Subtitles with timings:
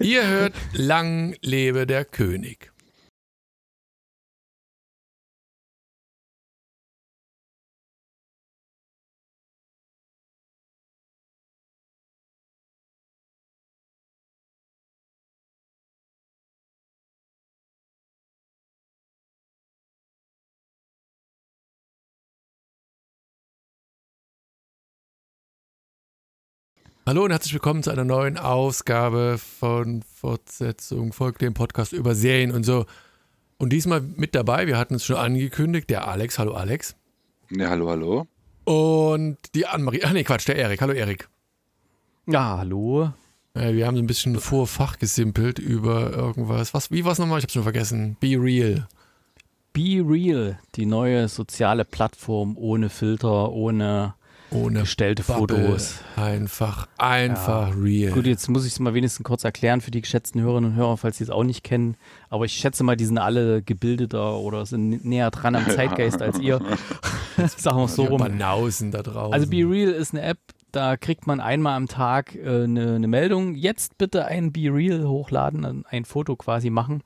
[0.00, 2.71] Ihr hört Lang lebe der König.
[27.04, 32.52] Hallo und herzlich willkommen zu einer neuen Ausgabe von Fortsetzung folgt dem Podcast über Serien
[32.52, 32.86] und so.
[33.58, 36.38] Und diesmal mit dabei, wir hatten es schon angekündigt, der Alex.
[36.38, 36.94] Hallo Alex.
[37.50, 38.28] Ja, hallo, hallo.
[38.62, 40.02] Und die Annemarie.
[40.04, 40.80] Ach nee, Quatsch, der Erik.
[40.80, 41.28] Hallo Erik.
[42.28, 43.12] Ja, hallo.
[43.54, 46.72] Äh, wir haben so ein bisschen vor Fach gesimpelt über irgendwas.
[46.72, 47.38] Was, wie war es nochmal?
[47.38, 48.16] Ich hab's schon vergessen.
[48.20, 48.86] Be Real.
[49.72, 54.14] Be Real, die neue soziale Plattform ohne Filter, ohne
[54.54, 55.56] ohne gestellte Bubble.
[55.56, 55.98] Fotos.
[56.16, 57.74] Einfach, einfach ja.
[57.74, 58.12] real.
[58.12, 60.96] Gut, jetzt muss ich es mal wenigstens kurz erklären für die geschätzten Hörerinnen und Hörer,
[60.96, 61.96] falls sie es auch nicht kennen.
[62.30, 66.38] Aber ich schätze mal, die sind alle gebildeter oder sind näher dran am Zeitgeist als
[66.38, 66.60] ihr.
[67.56, 68.18] Sagen wir es so rum.
[68.18, 69.32] Banausen da draußen.
[69.32, 70.38] Also Be Real ist eine App,
[70.72, 73.54] da kriegt man einmal am Tag äh, eine, eine Meldung.
[73.54, 77.02] Jetzt bitte ein Be Real hochladen, ein Foto quasi machen.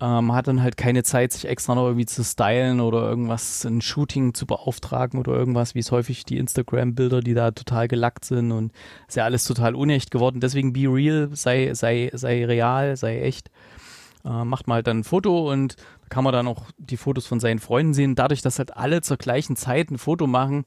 [0.00, 3.80] Ähm, hat dann halt keine Zeit, sich extra noch irgendwie zu stylen oder irgendwas, ein
[3.80, 8.52] Shooting zu beauftragen oder irgendwas, wie es häufig die Instagram-Bilder, die da total gelackt sind
[8.52, 8.72] und
[9.08, 10.38] ist ja alles total unecht geworden.
[10.38, 13.50] Deswegen be real, sei, sei, sei real, sei echt.
[14.28, 17.26] Äh, macht mal halt dann ein Foto und da kann man dann auch die Fotos
[17.26, 18.14] von seinen Freunden sehen.
[18.14, 20.64] Dadurch, dass halt alle zur gleichen Zeit ein Foto machen,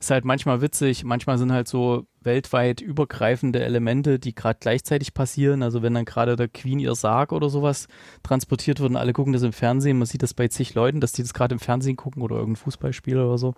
[0.00, 1.04] ist halt manchmal witzig.
[1.04, 5.62] Manchmal sind halt so weltweit übergreifende Elemente, die gerade gleichzeitig passieren.
[5.62, 7.86] Also wenn dann gerade der Queen ihr Sarg oder sowas
[8.24, 11.12] transportiert wird und alle gucken das im Fernsehen, man sieht das bei zig Leuten, dass
[11.12, 13.54] die das gerade im Fernsehen gucken oder irgendein Fußballspiel oder so.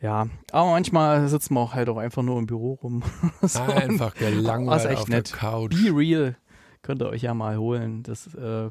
[0.00, 3.04] Ja, aber manchmal sitzen wir auch halt auch einfach nur im Büro rum.
[3.42, 5.30] so einfach gelangweilt echt auf nett.
[5.30, 5.74] der Couch.
[5.74, 6.36] Be real.
[6.82, 8.02] Könnt ihr euch ja mal holen.
[8.02, 8.70] Das, äh,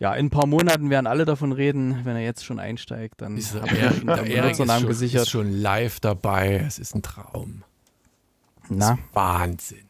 [0.00, 2.00] ja, in ein paar Monaten werden alle davon reden.
[2.04, 5.22] Wenn er jetzt schon einsteigt, dann ist er schon der Benutzernamen gesichert.
[5.22, 6.56] ist schon live dabei.
[6.66, 7.62] Es ist ein Traum.
[8.68, 8.98] Na?
[9.12, 9.86] Wahnsinn.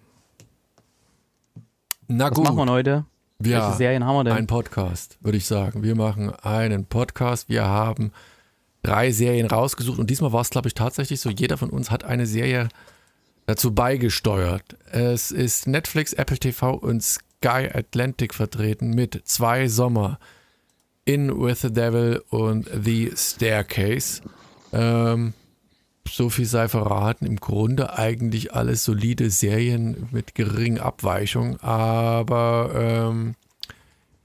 [2.09, 2.45] Na Was gut.
[2.45, 3.05] machen wir heute?
[3.43, 4.33] Ja, Welche Serien haben wir denn?
[4.35, 5.83] Ein Podcast, würde ich sagen.
[5.83, 7.49] Wir machen einen Podcast.
[7.49, 8.13] Wir haben
[8.83, 12.05] drei Serien rausgesucht und diesmal war es, glaube ich, tatsächlich so, jeder von uns hat
[12.05, 12.69] eine Serie
[13.47, 14.77] dazu beigesteuert.
[14.91, 20.19] Es ist Netflix, Apple TV und Sky Atlantic vertreten mit zwei Sommer.
[21.05, 24.23] In With the Devil und The Staircase.
[24.73, 25.35] Ähm,
[26.09, 27.27] so viel sei verraten.
[27.27, 31.61] Im Grunde eigentlich alles solide Serien mit geringen Abweichung.
[31.61, 33.35] Aber ähm,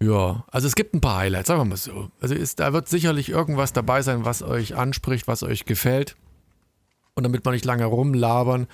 [0.01, 2.09] ja, also es gibt ein paar Highlights, sagen wir mal so.
[2.19, 6.15] Also ist, da wird sicherlich irgendwas dabei sein, was euch anspricht, was euch gefällt.
[7.13, 8.65] Und damit man nicht lange rumlabern,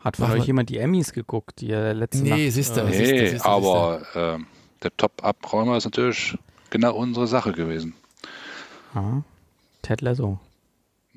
[0.00, 2.52] hat von euch jemand die Emmys geguckt, die letzte nee, Nacht?
[2.52, 4.38] Siehst du, nee, siehste, siehste, aber äh,
[4.82, 6.38] der Top-Abräumer ist natürlich
[6.70, 7.94] genau unsere Sache gewesen.
[8.94, 9.22] Ah,
[9.82, 10.40] Ted Lasso.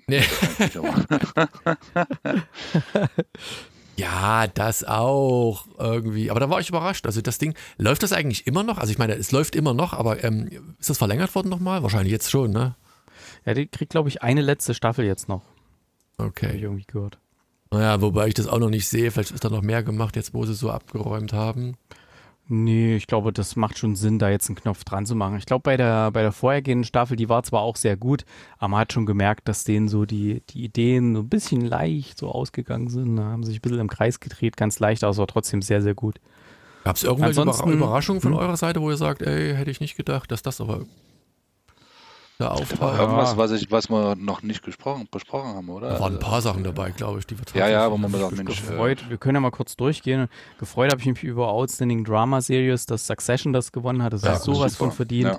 [0.07, 0.21] Nee.
[3.95, 6.29] ja, das auch irgendwie.
[6.29, 7.05] Aber da war ich überrascht.
[7.05, 8.77] Also das Ding, läuft das eigentlich immer noch?
[8.79, 11.83] Also ich meine, es läuft immer noch, aber ähm, ist das verlängert worden nochmal?
[11.83, 12.75] Wahrscheinlich jetzt schon, ne?
[13.45, 15.43] Ja, die kriegt, glaube ich, eine letzte Staffel jetzt noch.
[16.17, 16.47] Okay.
[16.47, 17.17] Habe ich irgendwie gehört.
[17.73, 19.09] Naja, wobei ich das auch noch nicht sehe.
[19.09, 21.75] Vielleicht ist da noch mehr gemacht, jetzt wo sie so abgeräumt haben.
[22.47, 25.37] Nee, ich glaube, das macht schon Sinn, da jetzt einen Knopf dran zu machen.
[25.37, 28.25] Ich glaube, bei der, bei der vorhergehenden Staffel, die war zwar auch sehr gut,
[28.59, 32.19] aber man hat schon gemerkt, dass denen so die, die Ideen so ein bisschen leicht
[32.19, 33.15] so ausgegangen sind.
[33.15, 36.19] Da haben sich ein bisschen im Kreis gedreht, ganz leicht, aber trotzdem sehr, sehr gut.
[36.83, 38.39] Gab es irgendwelche Überraschungen von hm?
[38.39, 40.85] eurer Seite, wo ihr sagt, ey, hätte ich nicht gedacht, dass das aber
[42.39, 42.99] da auftaucht.
[42.99, 45.89] Irgendwas, was, ich, was wir noch nicht gesprochen, besprochen haben, oder?
[45.89, 48.35] Da waren ein paar Sachen dabei, glaube ich, die wir Ja, ja, wo man sagt,
[48.35, 48.61] Mensch.
[48.61, 50.27] Gefreut, wir können ja mal kurz durchgehen.
[50.59, 54.13] Gefreut habe ich mich über Outstanding Drama Series, dass Succession das gewonnen hat.
[54.13, 54.85] Das ja, ist sowas super.
[54.85, 55.37] von verdient.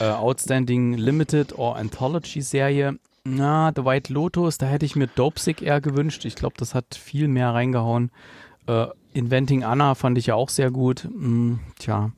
[0.00, 0.12] Ja.
[0.12, 2.98] Äh, Outstanding Limited or Anthology Serie.
[3.24, 6.24] Na, The White Lotus, da hätte ich mir Dopesick eher gewünscht.
[6.24, 8.10] Ich glaube, das hat viel mehr reingehauen.
[8.66, 11.04] Äh, Inventing Anna fand ich ja auch sehr gut.
[11.04, 12.10] Hm, tja.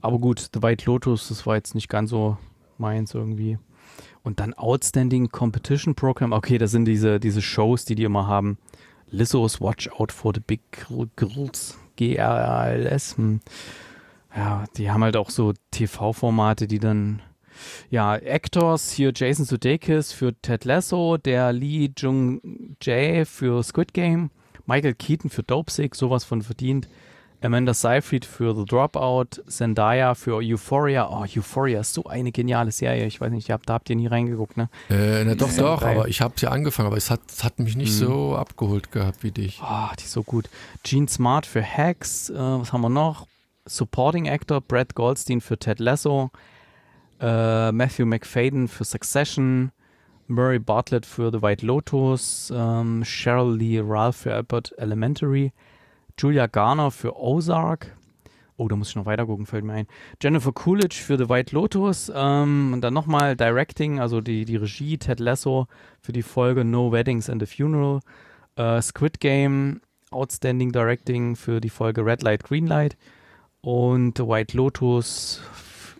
[0.00, 2.36] Aber gut, The White Lotus, das war jetzt nicht ganz so
[2.82, 3.58] meins irgendwie.
[4.22, 6.32] Und dann Outstanding Competition Program.
[6.32, 8.58] Okay, das sind diese, diese Shows, die die immer haben.
[9.10, 10.60] Lissos Watch Out for the Big
[11.16, 11.78] Girls.
[11.96, 13.16] G-R-A-L-S.
[13.16, 13.40] Hm.
[14.34, 17.22] Ja, die haben halt auch so TV-Formate, die dann
[17.90, 24.30] ja, Actors, hier Jason Sudeikis für Ted Lasso, der Lee Jung Jae für Squid Game,
[24.66, 26.88] Michael Keaton für Dopesick, sowas von verdient.
[27.44, 31.08] Amanda Seyfried für The Dropout, Zendaya für Euphoria.
[31.10, 33.06] Oh, Euphoria ist so eine geniale Serie.
[33.06, 34.68] Ich weiß nicht, da habt ihr nie reingeguckt, ne?
[34.90, 35.56] Äh, na, doch, Nee.
[35.58, 38.06] doch, aber ich habe ja angefangen, aber es hat, es hat mich nicht Mhm.
[38.06, 39.60] so abgeholt gehabt wie dich.
[39.62, 40.48] Oh, die ist so gut.
[40.84, 42.30] Gene Smart für Hacks.
[42.30, 43.26] Äh, was haben wir noch?
[43.64, 46.30] Supporting Actor Brad Goldstein für Ted Lasso.
[47.20, 49.70] Äh, Matthew McFadden für Succession.
[50.28, 52.52] Murray Bartlett für The White Lotus.
[52.54, 55.52] Ähm, Cheryl Lee Ralph für Albert Elementary.
[56.18, 57.94] Julia Garner für Ozark.
[58.56, 59.86] Oh, da muss ich noch weiter gucken, fällt mir ein.
[60.22, 62.12] Jennifer Coolidge für The White Lotus.
[62.14, 65.66] Ähm, und dann nochmal Directing, also die, die Regie, Ted Lasso
[66.00, 68.00] für die Folge No Weddings and a Funeral.
[68.56, 69.80] Äh, Squid Game,
[70.10, 72.96] Outstanding Directing für die Folge Red Light, Green Light.
[73.62, 75.40] Und The White Lotus,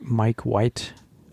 [0.00, 0.82] Mike White,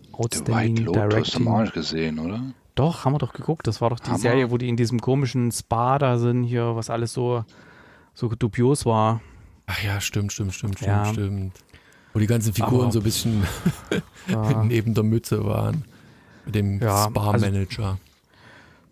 [0.06, 1.62] The Outstanding White Lotus haben wir auch Directing.
[1.62, 2.40] nicht gesehen, oder?
[2.74, 3.66] Doch, haben wir doch geguckt.
[3.66, 6.76] Das war doch die Haben Serie, wo die in diesem komischen Spa da sind, hier,
[6.76, 7.44] was alles so,
[8.20, 9.20] so dubios war.
[9.66, 11.04] Ach ja, stimmt, stimmt, stimmt, stimmt, Ja.
[11.06, 11.52] stimmt.
[12.12, 13.44] Wo die ganzen Figuren Aber- so ein bisschen
[14.28, 15.84] Ja, neben der Mütze waren.
[16.44, 17.98] Mit dem Ja, also Spa-Manager.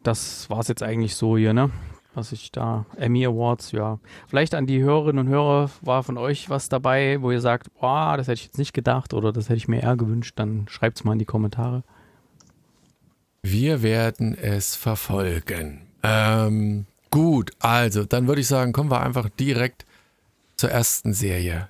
[0.03, 1.71] das war es jetzt eigentlich so hier, ne?
[2.15, 3.99] Was ich da, Emmy Awards, ja.
[4.27, 8.17] Vielleicht an die Hörerinnen und Hörer war von euch was dabei, wo ihr sagt, boah,
[8.17, 10.97] das hätte ich jetzt nicht gedacht oder das hätte ich mir eher gewünscht, dann schreibt
[10.99, 11.85] es mal in die Kommentare.
[13.43, 15.83] Wir werden es verfolgen.
[16.03, 19.87] Ähm, gut, also dann würde ich sagen, kommen wir einfach direkt
[20.57, 21.69] zur ersten Serie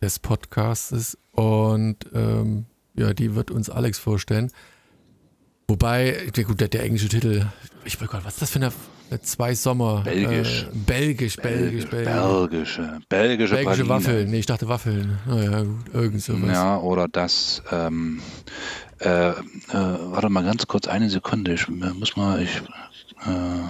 [0.00, 4.50] des Podcastes und ähm, ja, die wird uns Alex vorstellen.
[5.68, 7.46] Wobei, der, gut, der, der englische Titel,
[7.84, 8.72] ich weiß Gott, was ist das für eine,
[9.08, 10.02] eine zwei Sommer?
[10.02, 10.64] Belgisch.
[10.64, 12.12] Äh, Belgisch, Belgisch, Belgisch.
[12.12, 13.88] Belgische, belgische, Belgische.
[13.88, 14.30] Waffeln.
[14.30, 15.18] Nee, ich dachte Waffeln.
[15.26, 16.50] Naja, gut, irgend sowas.
[16.52, 18.20] Ja, oder das, ähm,
[18.98, 19.34] äh, äh,
[19.70, 21.54] warte mal ganz kurz eine Sekunde.
[21.54, 22.56] Ich äh, muss mal, ich,
[23.26, 23.62] äh,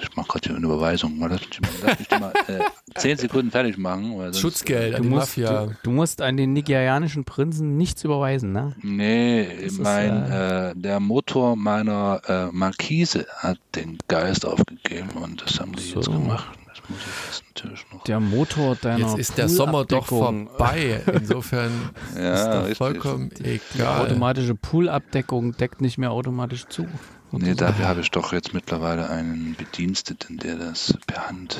[0.00, 1.18] ich mache gerade hier eine Überweisung.
[1.18, 2.60] Mal, lass mich, mal- lass mich die mal äh,
[3.00, 4.16] zehn Sekunden fertig machen.
[4.18, 5.66] Weil sonst, Schutzgeld Du an die musst, Mafia.
[5.66, 8.74] du, du musst an den nigerianischen Prinzen nichts überweisen, ne?
[8.82, 15.42] Nee, Das ist, mein, äh, der Motor meiner äh, Markise hat den Geist aufgegeben und
[15.42, 15.96] das haben die So.
[16.00, 16.48] jetzt gemacht.
[16.68, 18.04] Das muss ich jetzt natürlich noch.
[18.04, 21.00] Der Motor deiner Jetzt ist der Sommer doch vorbei.
[21.12, 21.70] Insofern
[22.10, 22.76] ist Ja, doch richtig.
[22.78, 24.02] vollkommen Die egal.
[24.02, 26.86] automatische Poolabdeckung deckt nicht mehr automatisch zu.
[27.32, 31.58] Nee, dafür habe ich doch jetzt mittlerweile einen Bediensteten, der das per Hand.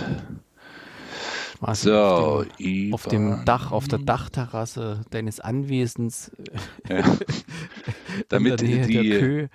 [1.61, 3.45] Was So, auf, dem, auf dem.
[3.45, 6.31] Dach, auf der Dachterrasse deines Anwesens
[6.89, 7.03] Ja.
[8.29, 9.49] damit, die,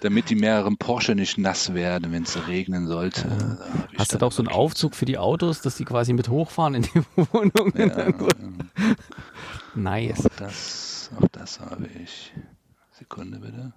[0.00, 3.58] damit die mehreren Porsche nicht nass werden, wenn es regnen sollte.
[3.92, 6.28] Ich Hast du da auch so einen Aufzug für die Autos, dass die quasi mit
[6.28, 7.72] hochfahren in die Wohnung?
[7.76, 8.12] Ja,
[9.74, 10.24] Nice.
[10.26, 12.32] auch das, auch das habe ich.
[12.92, 13.72] Sekunde bitte.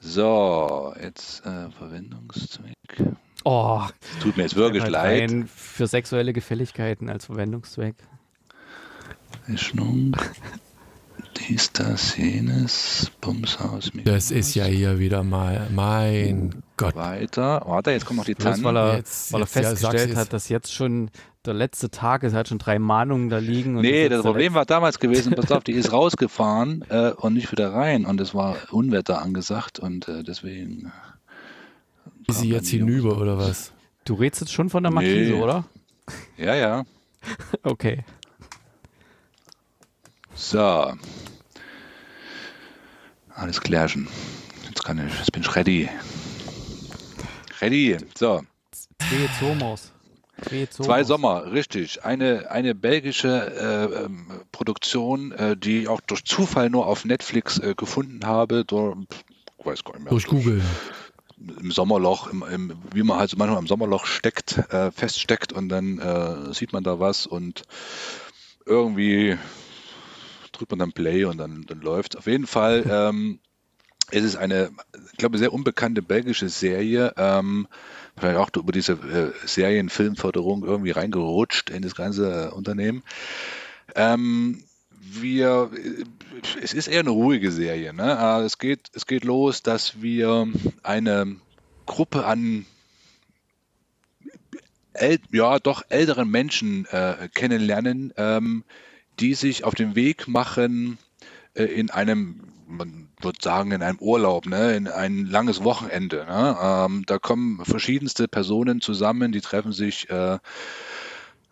[0.00, 2.74] So, jetzt äh, Verwendungszweck.
[3.44, 3.82] Oh,
[4.16, 5.30] Es tut mir jetzt wirklich halt leid.
[5.30, 7.94] rein für sexuelle Gefälligkeiten als Verwendungszweck.
[9.48, 10.16] Rechnung.
[11.36, 13.10] Dies, das, jenes.
[13.20, 13.90] Bumshaus.
[14.04, 16.94] Das ist ja hier wieder mal, mein Gott.
[16.96, 17.62] Weiter.
[17.66, 18.64] Warte, jetzt kommen noch die Bloß Tannen.
[18.64, 20.18] weil er, Jetzt- weil er jetzt, ja, festgestellt jetzt.
[20.18, 21.10] hat, dass jetzt schon
[21.46, 23.76] der letzte Tag ist, er hat schon drei Mahnungen da liegen.
[23.76, 27.50] und Nee, das Problem war damals gewesen, pass auf, die ist rausgefahren äh, und nicht
[27.52, 30.92] wieder rein und es war Unwetter angesagt und äh, deswegen.
[32.26, 33.72] Ist sie jetzt hinüber oder was?
[34.04, 35.40] Du redest jetzt schon von der Markise, Nee.
[35.42, 35.64] oder?
[36.36, 36.84] Ja, ja.
[37.62, 38.04] Okay.
[40.34, 40.92] So.
[43.34, 44.08] Alles klärchen.
[44.68, 45.88] Jetzt kann ich, jetzt bin ich ready.
[47.60, 47.96] Ready.
[48.16, 48.42] So.
[48.72, 49.92] Zwei Somers.
[50.84, 52.04] Zwei, Sommer, richtig.
[52.04, 57.58] Eine, eine belgische äh, ähm, Produktion, äh, die ich auch durch Zufall nur auf Netflix
[57.58, 58.64] äh, gefunden habe.
[58.64, 58.96] Durch,
[59.58, 60.10] ich weiß gar nicht mehr.
[60.10, 60.62] Durch Google.
[61.38, 65.98] im Sommerloch, im, im, wie man halt manchmal im Sommerloch steckt, äh, feststeckt und dann
[65.98, 67.62] äh, sieht man da was und
[68.66, 69.36] irgendwie
[70.52, 73.40] drückt man dann Play und dann, dann läuft Auf jeden Fall ähm,
[74.12, 74.70] es ist eine,
[75.12, 77.12] ich glaube, sehr unbekannte belgische Serie.
[77.16, 77.68] Ähm,
[78.20, 83.02] vielleicht auch über diese äh, Serienfilmförderung irgendwie reingerutscht in das ganze Unternehmen.
[83.94, 84.62] Ähm,
[85.00, 86.04] wir, äh,
[86.62, 87.92] es ist eher eine ruhige Serie.
[87.92, 88.42] Ne?
[88.44, 90.48] Es, geht, es geht los, dass wir
[90.82, 91.36] eine
[91.86, 92.66] Gruppe an
[94.92, 98.64] äl ja, doch älteren Menschen äh, kennenlernen, ähm,
[99.18, 100.98] die sich auf den Weg machen
[101.54, 104.74] äh, in einem, man würde sagen, in einem Urlaub, ne?
[104.74, 106.24] in ein langes Wochenende.
[106.24, 106.56] Ne?
[106.60, 110.38] Ähm, da kommen verschiedenste Personen zusammen, die treffen sich äh,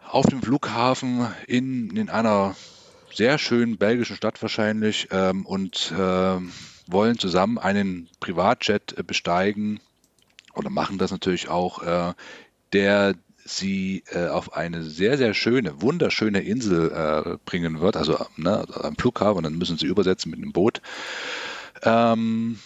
[0.09, 2.57] auf dem Flughafen in, in einer
[3.13, 6.39] sehr schönen belgischen Stadt wahrscheinlich ähm, und äh,
[6.87, 9.81] wollen zusammen einen Privatjet äh, besteigen
[10.55, 12.15] oder machen das natürlich auch, äh,
[12.73, 13.15] der
[13.49, 18.97] sie äh, auf eine sehr, sehr schöne, wunderschöne Insel äh, bringen wird, also ne, am
[18.97, 20.83] Flughafen, dann müssen sie übersetzen mit einem Boot,
[21.83, 22.59] ähm,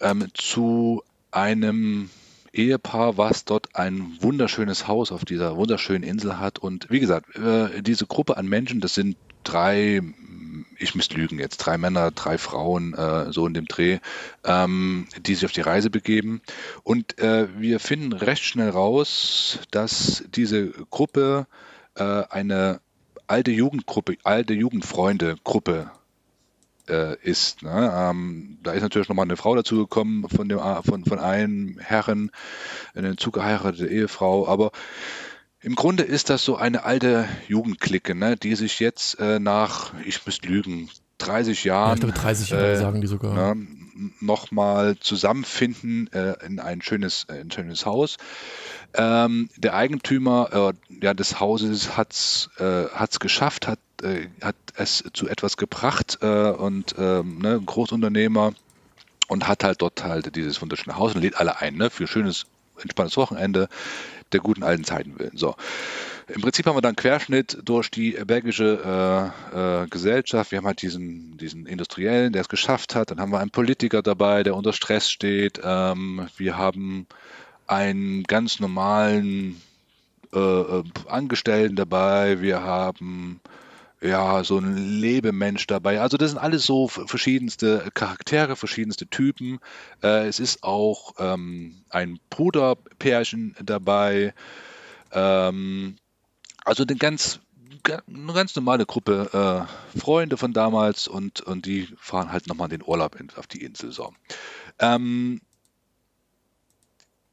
[0.00, 2.10] ähm, zu einem
[2.52, 6.58] Ehepaar, was dort ein wunderschönes Haus auf dieser wunderschönen Insel hat.
[6.58, 10.00] Und wie gesagt, äh, diese Gruppe an Menschen, das sind drei,
[10.78, 13.98] ich müsste lügen jetzt, drei Männer, drei Frauen, äh, so in dem Dreh,
[14.44, 16.40] ähm, die sich auf die Reise begeben.
[16.82, 21.46] Und äh, wir finden recht schnell raus, dass diese Gruppe
[21.94, 22.80] äh, eine
[23.26, 25.90] alte Jugendgruppe, alte Jugendfreunde-Gruppe
[26.88, 27.62] äh, ist.
[27.62, 27.92] Ne?
[27.94, 30.50] Ähm, da ist natürlich nochmal eine Frau dazugekommen von,
[30.84, 32.30] von, von einem Herren,
[32.94, 34.70] eine zugeheiratete Ehefrau, aber
[35.66, 40.24] im Grunde ist das so eine alte Jugendklicke, ne, die sich jetzt äh, nach, ich
[40.24, 41.88] müsste lügen, 30 Jahren.
[41.88, 43.54] Ja, ich glaube, 30 Jahre äh, sagen die sogar.
[43.54, 43.66] Ne,
[44.20, 48.16] nochmal zusammenfinden äh, in ein schönes, äh, ein schönes Haus.
[48.94, 52.84] Ähm, der Eigentümer äh, ja, des Hauses hat es äh,
[53.18, 58.52] geschafft, hat, äh, hat es zu etwas gebracht äh, und ähm, ne, Großunternehmer
[59.26, 62.46] und hat halt dort halt dieses wunderschöne Haus und lädt alle ein ne, für schönes,
[62.80, 63.68] entspanntes Wochenende
[64.32, 65.36] der guten alten Zeiten willen.
[65.36, 65.54] So.
[66.28, 70.50] Im Prinzip haben wir dann einen Querschnitt durch die belgische äh, äh, Gesellschaft.
[70.50, 73.12] Wir haben halt diesen, diesen Industriellen, der es geschafft hat.
[73.12, 75.60] Dann haben wir einen Politiker dabei, der unter Stress steht.
[75.62, 77.06] Ähm, wir haben
[77.68, 79.62] einen ganz normalen
[80.34, 82.40] äh, äh Angestellten dabei.
[82.40, 83.40] Wir haben
[84.00, 86.00] ja, so ein Lebemensch dabei.
[86.00, 89.58] Also das sind alles so verschiedenste Charaktere, verschiedenste Typen.
[90.02, 94.34] Äh, es ist auch ähm, ein Bruderpärchen dabei.
[95.12, 95.96] Ähm,
[96.64, 97.40] also eine ganz,
[97.84, 102.82] eine ganz normale Gruppe äh, Freunde von damals und, und die fahren halt nochmal den
[102.84, 103.92] Urlaub auf die Insel.
[103.92, 104.12] So.
[104.78, 105.40] Ähm,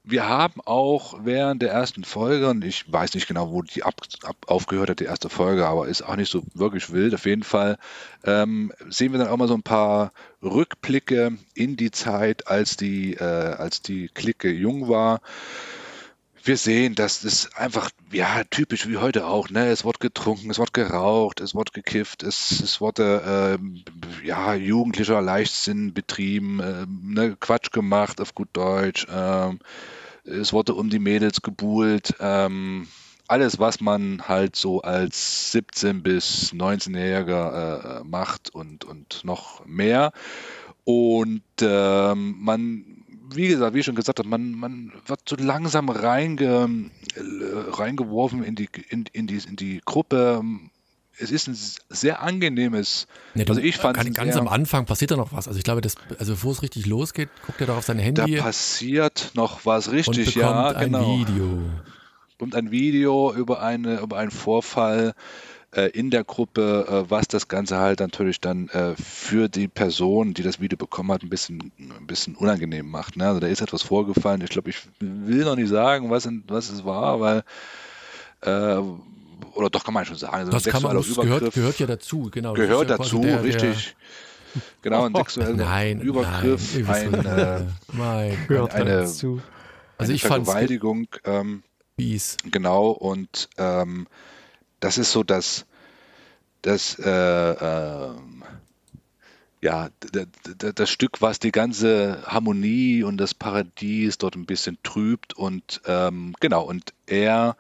[0.04, 4.02] wir haben auch während der ersten Folge, und ich weiß nicht genau, wo die ab,
[4.24, 7.14] ab, aufgehört hat, die erste Folge, aber ist auch nicht so wirklich wild.
[7.14, 7.78] Auf jeden Fall
[8.26, 13.14] ähm, sehen wir dann auch mal so ein paar Rückblicke in die Zeit, als die,
[13.14, 15.22] äh, als die Clique jung war.
[16.46, 19.68] Wir sehen, dass es einfach, ja, typisch wie heute auch, ne?
[19.68, 25.22] Es wird getrunken, es wird geraucht, es wird gekifft, es, es wurde, äh, ja, jugendlicher
[25.22, 27.38] Leichtsinn betrieben, äh, ne?
[27.40, 29.08] Quatsch gemacht auf gut Deutsch.
[29.08, 29.52] Äh,
[30.26, 32.16] es wurde um die Mädels gebuhlt.
[32.20, 32.90] Ähm,
[33.30, 40.12] alles, was man halt so als 17- bis 19-Jähriger äh, macht und, und noch mehr.
[40.84, 42.93] Und ähm, man,
[43.36, 46.70] wie gesagt, wie ich schon gesagt habe, man, man wird so langsam reinge,
[47.16, 47.22] äh,
[47.70, 50.44] reingeworfen in die, in, in, die, in die Gruppe
[51.20, 51.58] es ist ein
[51.90, 53.08] sehr angenehmes.
[53.36, 55.48] Ja, also ich fand ganz, ganz am Anfang passiert da noch was.
[55.48, 58.36] Also ich glaube, das, also bevor es richtig losgeht, guckt er doch auf sein Handy.
[58.36, 61.18] Da passiert noch was richtig, und ja, ein genau.
[61.18, 61.60] Video.
[62.40, 65.14] Und ein Video über eine über einen Vorfall
[65.74, 70.34] äh, in der Gruppe, äh, was das Ganze halt natürlich dann äh, für die Person,
[70.34, 73.18] die das Video bekommen hat, ein bisschen ein bisschen unangenehm macht.
[73.18, 73.28] Ne?
[73.28, 74.42] Also da ist etwas vorgefallen.
[74.42, 77.44] Ich glaube, ich will noch nicht sagen, was was es war, weil
[78.42, 78.82] äh,
[79.56, 82.30] oder doch kann man schon sagen, also das kann man, das gehört, gehört, ja dazu,
[82.32, 82.54] genau.
[82.54, 83.96] Gehört ja dazu, der, richtig.
[84.54, 87.62] Der genau, ein sexueller nein, Übergriff, nein, ein, äh,
[87.92, 89.42] nein, gehört eine, dazu.
[89.98, 91.08] Also eine ich Vergewaltigung.
[91.26, 91.64] Ähm,
[91.96, 92.38] Bies.
[92.52, 94.08] Genau, und ähm,
[94.84, 95.66] das ist so das,
[96.62, 98.12] das, äh, äh,
[99.62, 99.90] ja,
[100.58, 106.36] das Stück, was die ganze Harmonie und das Paradies dort ein bisschen trübt und ähm,
[106.42, 107.56] genau, und er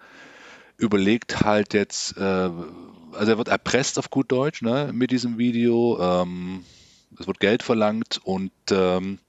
[0.75, 2.49] überlegt halt jetzt, äh,
[3.13, 5.97] also er wird erpresst auf gut Deutsch ne, mit diesem Video.
[6.01, 6.65] Ähm,
[7.17, 9.19] es wird Geld verlangt und ähm,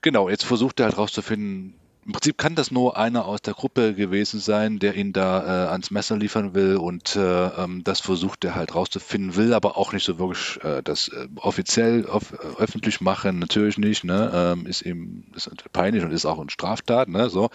[0.00, 1.74] genau, jetzt versucht er halt rauszufinden,
[2.06, 5.70] im Prinzip kann das nur einer aus der Gruppe gewesen sein, der ihn da äh,
[5.70, 9.92] ans Messer liefern will und äh, ähm, das versucht er halt rauszufinden, will aber auch
[9.92, 14.30] nicht so wirklich äh, das äh, offiziell auf, äh, öffentlich machen, natürlich nicht, ne?
[14.34, 17.30] ähm, ist eben ist peinlich und ist auch eine Straftat, ne?
[17.30, 17.48] so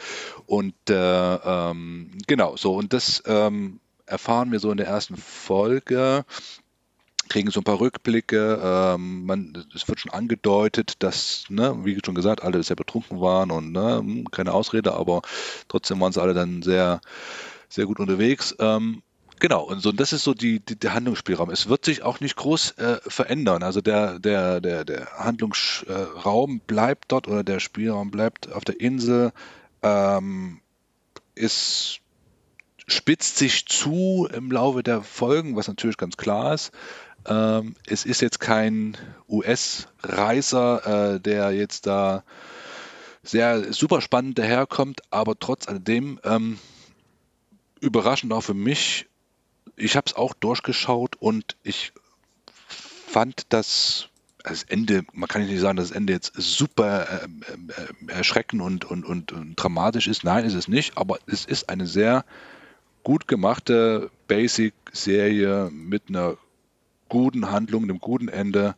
[0.47, 6.25] und äh, ähm, genau so und das ähm, erfahren wir so in der ersten Folge
[7.29, 8.59] kriegen so ein paar Rückblicke.
[8.61, 13.51] Ähm, man, es wird schon angedeutet, dass, ne, wie schon gesagt, alle sehr betrunken waren
[13.51, 15.21] und ne, hm, keine Ausrede, aber
[15.67, 17.01] trotzdem waren sie alle dann sehr,
[17.69, 18.55] sehr gut unterwegs.
[18.59, 19.03] Ähm,
[19.39, 21.49] Genau, und so, und das ist so die, die, der Handlungsspielraum.
[21.49, 23.63] Es wird sich auch nicht groß äh, verändern.
[23.63, 29.31] Also der, der, der, der Handlungsraum bleibt dort oder der Spielraum bleibt auf der Insel.
[29.81, 30.59] Ähm,
[31.35, 32.01] ist,
[32.85, 36.71] spitzt sich zu im Laufe der Folgen, was natürlich ganz klar ist.
[37.27, 38.97] Ähm, es ist jetzt kein
[39.27, 42.23] US-Reiser, äh, der jetzt da
[43.23, 46.57] sehr super spannend daherkommt, aber trotz alledem ähm,
[47.81, 49.07] überraschend auch für mich.
[49.75, 51.93] Ich habe es auch durchgeschaut und ich
[53.09, 54.09] fand das,
[54.43, 58.85] das Ende, man kann nicht sagen, dass das Ende jetzt super äh, äh, erschreckend und,
[58.85, 60.23] und, und, und, dramatisch ist.
[60.23, 62.25] Nein, ist es nicht, aber es ist eine sehr
[63.03, 66.37] gut gemachte Basic-Serie mit einer
[67.09, 68.75] guten Handlung, einem guten Ende.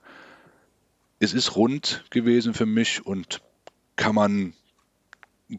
[1.19, 3.41] Es ist rund gewesen für mich und
[3.95, 4.53] kann man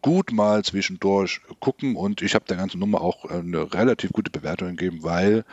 [0.00, 4.76] gut mal zwischendurch gucken und ich habe der ganzen Nummer auch eine relativ gute Bewertung
[4.76, 5.44] gegeben, weil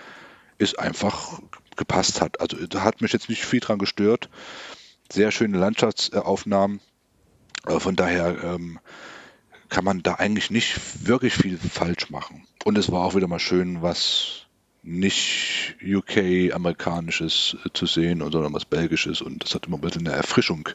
[0.58, 1.42] es einfach
[1.76, 2.40] gepasst hat.
[2.42, 4.30] Also da hat mich jetzt nicht viel dran gestört.
[5.12, 6.80] Sehr schöne Landschaftsaufnahmen.
[7.66, 8.80] Äh, von daher ähm,
[9.70, 12.48] kann man da eigentlich nicht wirklich viel falsch machen.
[12.64, 14.48] Und es war auch wieder mal schön, was
[14.82, 19.22] nicht UK-amerikanisches äh, zu sehen, sondern was belgisches.
[19.22, 20.70] Und das hat immer ein bisschen eine Erfrischung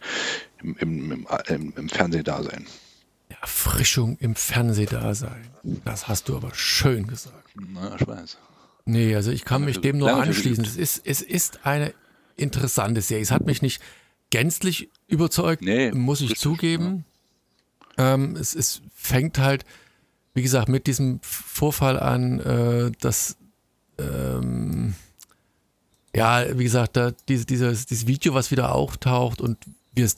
[0.62, 2.66] im, im, im, im Fernsehdasein.
[3.40, 5.48] Erfrischung im Fernsehdasein.
[5.84, 7.50] Das hast du aber schön gesagt.
[7.54, 8.38] Na, ich weiß.
[8.86, 10.64] Nee, also ich kann mich dem nur anschließen.
[10.64, 11.94] Es ist, es ist eine
[12.36, 13.22] interessante Serie.
[13.22, 13.80] Es hat mich nicht
[14.30, 17.04] gänzlich überzeugt, nee, muss ich zugeben.
[17.96, 18.14] Ja.
[18.14, 19.64] Ähm, es, es fängt halt,
[20.34, 23.36] wie gesagt, mit diesem Vorfall an, äh, dass
[23.98, 24.94] ähm,
[26.14, 29.58] ja, wie gesagt, da, diese, dieses, dieses Video, was wieder auftaucht und
[29.92, 30.08] wir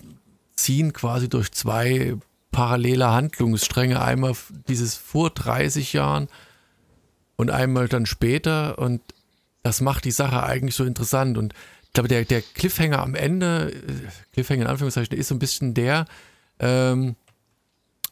[0.55, 2.17] ziehen quasi durch zwei
[2.51, 4.01] parallele Handlungsstränge.
[4.01, 4.35] Einmal
[4.69, 6.29] dieses vor 30 Jahren
[7.37, 8.79] und einmal dann später.
[8.79, 9.03] Und
[9.63, 11.37] das macht die Sache eigentlich so interessant.
[11.39, 11.53] Und
[11.85, 15.75] ich glaube, der, der Cliffhanger am Ende, äh, Cliffhanger in Anführungszeichen, ist so ein bisschen
[15.75, 16.07] der,
[16.59, 17.17] ähm,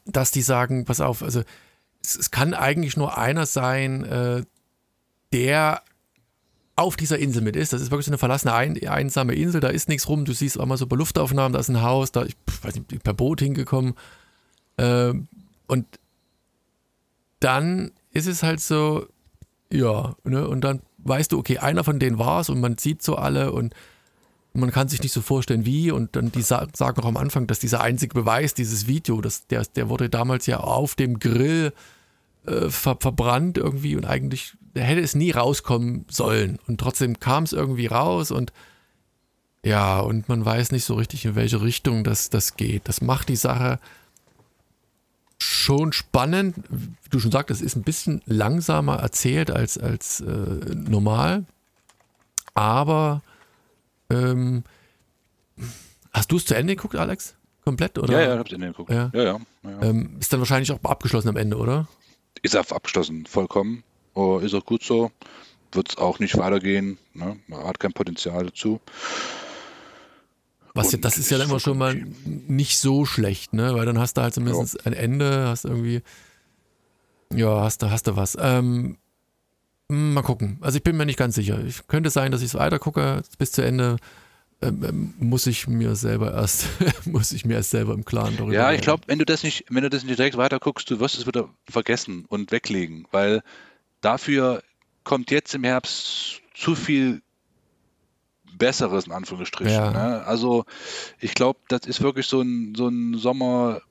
[0.04, 1.42] dass die sagen, pass auf, also
[2.02, 4.42] es, es kann eigentlich nur einer sein, äh,
[5.34, 5.82] der
[6.76, 7.72] auf dieser Insel mit ist.
[7.72, 10.24] Das ist wirklich so eine verlassene, ein, einsame Insel, da ist nichts rum.
[10.24, 13.02] Du siehst auch mal so bei Luftaufnahmen, da ist ein Haus, da, ich weiß nicht,
[13.02, 13.94] per Boot hingekommen.
[14.76, 15.12] Äh,
[15.66, 15.86] und
[17.40, 19.06] dann ist es halt so,
[19.70, 23.02] ja, ne, und dann weißt du, okay, einer von denen war es und man sieht
[23.02, 23.74] so alle und
[24.54, 25.90] man kann sich nicht so vorstellen, wie.
[25.90, 29.64] Und dann die sagen auch am Anfang, dass dieser einzige Beweis, dieses Video, das, der,
[29.64, 31.72] der wurde damals ja auf dem Grill
[32.46, 36.58] äh, ver, verbrannt irgendwie und eigentlich hätte es nie rauskommen sollen.
[36.66, 38.52] Und trotzdem kam es irgendwie raus und
[39.64, 42.86] ja, und man weiß nicht so richtig, in welche Richtung das, das geht.
[42.86, 43.78] Das macht die Sache
[45.38, 46.56] schon spannend.
[46.68, 51.46] Wie du schon sagst, es ist ein bisschen langsamer erzählt als, als äh, normal.
[52.52, 53.22] Aber
[54.10, 54.64] ähm,
[56.12, 57.34] hast du es zu Ende geguckt, Alex?
[57.64, 57.98] Komplett?
[57.98, 58.12] Oder?
[58.12, 58.90] Ja, ja, ich habe es Ende geguckt.
[58.90, 59.10] Ja.
[59.14, 59.82] Ja, ja, ja.
[59.82, 61.88] Ähm, ist dann wahrscheinlich auch abgeschlossen am Ende, oder?
[62.42, 63.82] Ist abgeschlossen, vollkommen.
[64.14, 65.10] Oh, ist auch gut so.
[65.72, 66.98] Wird es auch nicht weitergehen.
[67.12, 67.36] Ne?
[67.48, 68.80] Man hat kein Potenzial dazu.
[70.74, 73.74] Was das ist ja dann immer schon mal nicht so schlecht, ne?
[73.76, 74.80] Weil dann hast du halt zumindest ja.
[74.86, 76.02] ein Ende, hast irgendwie,
[77.32, 78.36] ja, hast du, hast du was.
[78.40, 78.98] Ähm,
[79.88, 80.58] mal gucken.
[80.62, 81.62] Also ich bin mir nicht ganz sicher.
[81.64, 83.98] Ich könnte sein, dass ich es weiter gucke bis zu Ende.
[84.62, 86.66] Ähm, ähm muss ich mir selber erst,
[87.04, 88.54] muss ich mir erst selber im Klaren darüber.
[88.54, 90.98] Ja, ich glaube, wenn du das nicht, wenn du das nicht direkt weiter guckst, du
[90.98, 93.42] wirst es wieder vergessen und weglegen, weil
[94.04, 94.62] dafür
[95.02, 97.22] kommt jetzt im Herbst zu viel
[98.56, 99.72] Besseres in Anführungsstrichen.
[99.72, 99.90] Ja.
[99.90, 100.24] Ne?
[100.26, 100.64] Also
[101.20, 103.82] ich glaube, das ist wirklich so ein, so ein Sommer,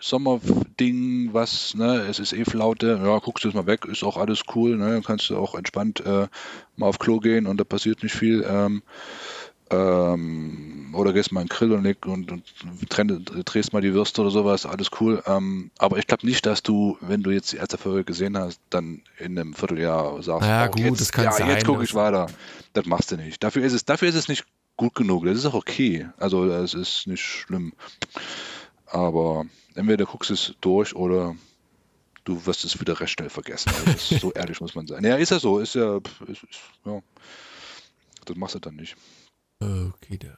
[0.00, 4.16] Sommerding, was, ne, es ist eh Flaute, ja, guckst du es mal weg, ist auch
[4.16, 6.26] alles cool, ne, kannst du auch entspannt äh,
[6.76, 8.44] mal auf Klo gehen und da passiert nicht viel.
[8.48, 8.82] Ähm,
[9.72, 12.44] ähm, oder gehst mal in den Grill und, und, und,
[13.44, 15.22] drehst mal die Würste oder sowas, alles cool.
[15.26, 18.60] Ähm, aber ich glaube nicht, dass du, wenn du jetzt die erste Folge gesehen hast,
[18.70, 21.84] dann in einem Vierteljahr sagst, ja, oh, gut, jetzt, das kann ja, sein, jetzt gucke
[21.84, 22.26] ich weiter.
[22.74, 23.42] Das machst du nicht.
[23.42, 24.44] Dafür ist es, dafür ist es nicht
[24.76, 25.24] gut genug.
[25.24, 26.08] Das ist auch okay.
[26.18, 27.72] Also das ist nicht schlimm.
[28.86, 31.34] Aber entweder guckst du es durch oder
[32.24, 33.72] du wirst es wieder recht schnell vergessen.
[33.86, 35.04] Also so ehrlich muss man sein.
[35.04, 35.58] Ja, ist ja so.
[35.58, 37.00] Ist ja, ist, ist, ja.
[38.24, 38.96] Das machst du dann nicht.
[39.62, 40.36] Okay, da.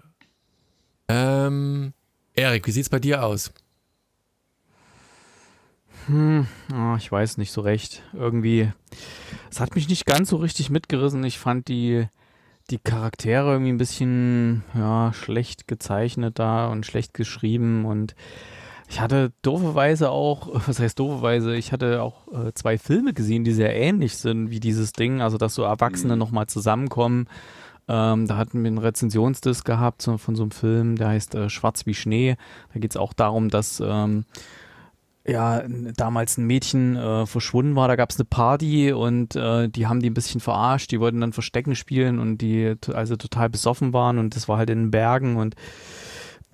[1.08, 1.92] Ähm,
[2.34, 3.52] Erik, wie sieht's bei dir aus?
[6.06, 8.02] Hm, oh, ich weiß nicht so recht.
[8.12, 8.70] Irgendwie,
[9.50, 11.24] es hat mich nicht ganz so richtig mitgerissen.
[11.24, 12.06] Ich fand die,
[12.70, 18.14] die Charaktere irgendwie ein bisschen ja, schlecht gezeichnet da und schlecht geschrieben und
[18.87, 23.52] ich hatte dooferweise auch, was heißt dooferweise, ich hatte auch äh, zwei Filme gesehen, die
[23.52, 26.18] sehr ähnlich sind wie dieses Ding, also dass so Erwachsene mhm.
[26.18, 27.28] nochmal zusammenkommen
[27.88, 31.49] ähm, da hatten wir einen Rezensionsdisk gehabt so, von so einem Film, der heißt äh,
[31.51, 32.37] Schwarz wie Schnee.
[32.73, 34.25] Da geht es auch darum, dass ähm,
[35.27, 35.62] ja,
[35.97, 40.01] damals ein Mädchen äh, verschwunden war, da gab es eine Party und äh, die haben
[40.01, 44.18] die ein bisschen verarscht, die wollten dann Verstecken spielen und die also total besoffen waren
[44.18, 45.55] und das war halt in den Bergen und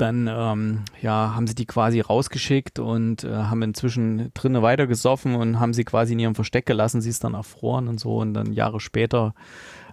[0.01, 5.35] dann ähm, ja, haben sie die quasi rausgeschickt und äh, haben inzwischen drinnen weiter gesoffen
[5.35, 7.03] und haben sie quasi in ihrem Versteck gelassen.
[7.03, 9.35] Sie ist dann erfroren und so und dann Jahre später,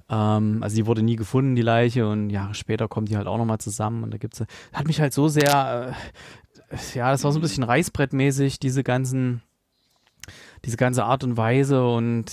[0.10, 3.38] ähm, also die wurde nie gefunden, die Leiche und Jahre später kommt die halt auch
[3.38, 4.44] nochmal zusammen und da gibt's,
[4.74, 5.94] hat mich halt so sehr,
[6.72, 9.42] äh, ja, das war so ein bisschen Reißbrettmäßig, diese ganzen,
[10.66, 12.32] diese ganze Art und Weise und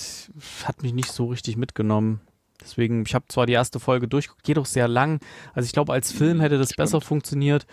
[0.65, 2.21] hat mich nicht so richtig mitgenommen.
[2.61, 5.21] Deswegen, ich habe zwar die erste Folge durchgeguckt, geht doch sehr lang.
[5.53, 7.67] Also ich glaube, als Film hätte das besser funktioniert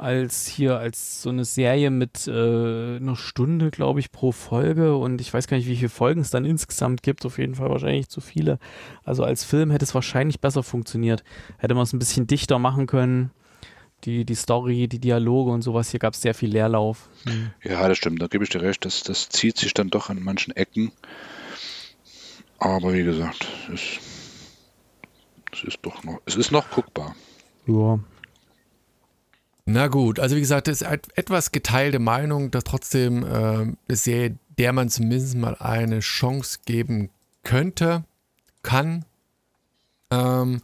[0.00, 4.96] als hier als so eine Serie mit äh, einer Stunde, glaube ich, pro Folge.
[4.96, 7.24] Und ich weiß gar nicht, wie viele Folgen es dann insgesamt gibt.
[7.26, 8.58] Auf jeden Fall wahrscheinlich zu viele.
[9.04, 11.22] Also als Film hätte es wahrscheinlich besser funktioniert.
[11.58, 13.30] Hätte man es ein bisschen dichter machen können.
[14.04, 15.90] Die, die Story, die Dialoge und sowas.
[15.90, 17.10] Hier gab es sehr viel Leerlauf.
[17.24, 17.50] Hm.
[17.62, 18.22] Ja, das stimmt.
[18.22, 18.84] Da gebe ich dir recht.
[18.84, 20.92] Das, das zieht sich dann doch an manchen Ecken.
[22.58, 23.98] Aber wie gesagt, es
[25.52, 27.14] es ist doch noch, es ist noch guckbar.
[27.66, 27.98] Ja.
[29.72, 34.36] Na gut, also wie gesagt, es ist etwas geteilte Meinung, dass trotzdem äh, eine Serie,
[34.58, 37.08] der man zumindest mal eine Chance geben
[37.44, 38.02] könnte,
[38.64, 39.04] kann.
[40.10, 40.60] Ähm,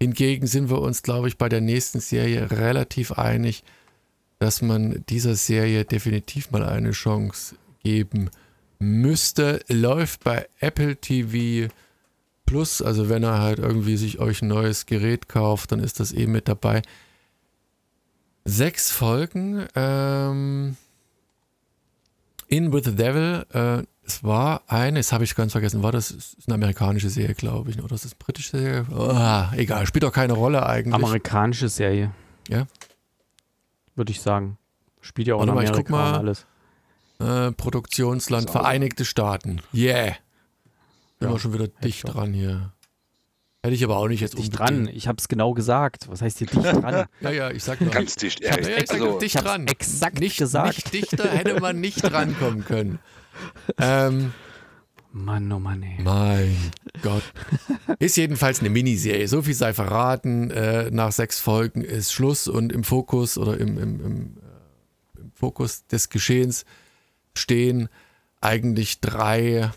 [0.00, 3.62] hingegen sind wir uns, glaube ich, bei der nächsten Serie relativ einig,
[4.40, 8.28] dass man dieser Serie definitiv mal eine Chance geben
[8.80, 9.60] müsste.
[9.68, 11.72] Läuft bei Apple TV
[12.44, 16.10] Plus, also wenn er halt irgendwie sich euch ein neues Gerät kauft, dann ist das
[16.10, 16.82] eben mit dabei.
[18.44, 19.66] Sechs Folgen.
[19.74, 20.76] Ähm,
[22.48, 23.46] In with the Devil.
[23.52, 27.34] Äh, es war eine, das habe ich ganz vergessen, war das ist eine amerikanische Serie,
[27.34, 28.86] glaube ich, oder ist das eine britische Serie?
[28.90, 30.94] Oh, egal, spielt doch keine Rolle eigentlich.
[30.94, 32.12] Amerikanische Serie.
[32.48, 32.66] Ja.
[33.94, 34.58] Würde ich sagen.
[35.00, 36.46] Spielt ja auch in Amerika mal, ich guck mal, alles.
[37.20, 39.60] Äh, Produktionsland Vereinigte Staaten.
[39.72, 40.04] Yeah.
[40.06, 40.16] Sind
[41.20, 42.72] ja, wir schon wieder dicht dran hier.
[43.64, 44.88] Hätte ich aber auch nicht jetzt dicht dran.
[44.92, 46.08] Ich habe es genau gesagt.
[46.08, 47.06] Was heißt hier dicht dran?
[47.20, 47.90] ja, ja, ich sag nur.
[47.90, 48.40] Ganz dicht.
[48.40, 49.18] Ich habe ja, ich so.
[49.18, 49.68] dicht dran.
[49.68, 50.76] Exakt nicht, gesagt.
[50.76, 52.98] Nicht dichter hätte man nicht drankommen können.
[53.78, 54.32] Ähm,
[55.12, 56.02] Mann, oh Mann, ey.
[56.02, 56.56] Mein
[57.02, 57.22] Gott.
[58.00, 59.28] Ist jedenfalls eine Miniserie.
[59.28, 60.50] So viel sei verraten.
[60.50, 64.36] Äh, nach sechs Folgen ist Schluss und im Fokus oder im, im, im,
[65.16, 66.64] äh, im Fokus des Geschehens
[67.34, 67.88] stehen
[68.40, 69.70] eigentlich drei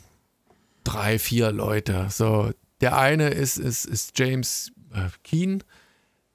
[0.85, 2.07] drei, vier Leute.
[2.09, 2.51] So,
[2.85, 5.63] der eine ist, ist, ist James äh, Keen.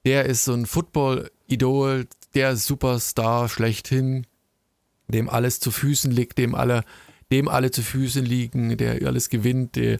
[0.03, 4.27] Der ist so ein Football-Idol, der Superstar schlechthin,
[5.07, 6.83] dem alles zu Füßen liegt, dem alle,
[7.31, 9.77] dem alle zu Füßen liegen, der alles gewinnt.
[9.77, 9.99] Der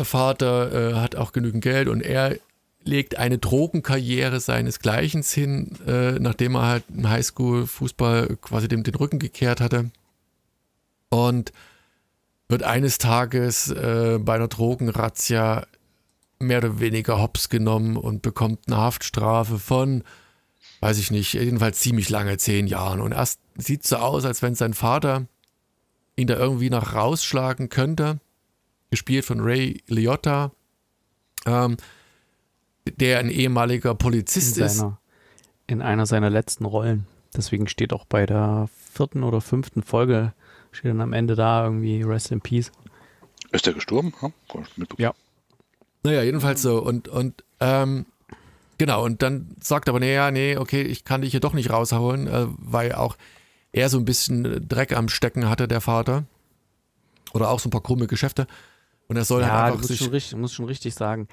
[0.00, 2.38] Vater äh, hat auch genügend Geld und er
[2.84, 9.18] legt eine Drogenkarriere seinesgleichen hin, äh, nachdem er halt im Highschool-Fußball quasi dem den Rücken
[9.18, 9.90] gekehrt hatte.
[11.08, 11.50] Und
[12.48, 15.66] wird eines Tages äh, bei einer Drogenrazzia
[16.38, 20.04] mehr oder weniger hops genommen und bekommt eine Haftstrafe von,
[20.80, 23.00] weiß ich nicht, jedenfalls ziemlich lange, zehn Jahren.
[23.00, 25.26] Und erst sieht so aus, als wenn sein Vater
[26.14, 28.20] ihn da irgendwie noch rausschlagen könnte.
[28.90, 30.52] Gespielt von Ray Liotta,
[31.44, 31.76] ähm,
[32.86, 34.96] der ein ehemaliger Polizist in seiner, ist.
[35.66, 37.06] In einer seiner letzten Rollen.
[37.34, 40.32] Deswegen steht auch bei der vierten oder fünften Folge
[40.76, 42.70] Steht dann am Ende da irgendwie Rest in Peace.
[43.50, 44.12] Ist der gestorben?
[44.98, 45.14] Ja.
[46.02, 46.82] Naja, jedenfalls so.
[46.82, 48.04] Und, und ähm,
[48.76, 52.26] genau, und dann sagt aber, naja, nee, okay, ich kann dich hier doch nicht raushauen,
[52.26, 53.16] äh, weil auch
[53.72, 56.24] er so ein bisschen Dreck am Stecken hatte, der Vater.
[57.32, 58.46] Oder auch so ein paar krumme Geschäfte.
[59.08, 61.26] Und er soll ja, halt einfach musst, schon richtig, musst schon richtig sagen.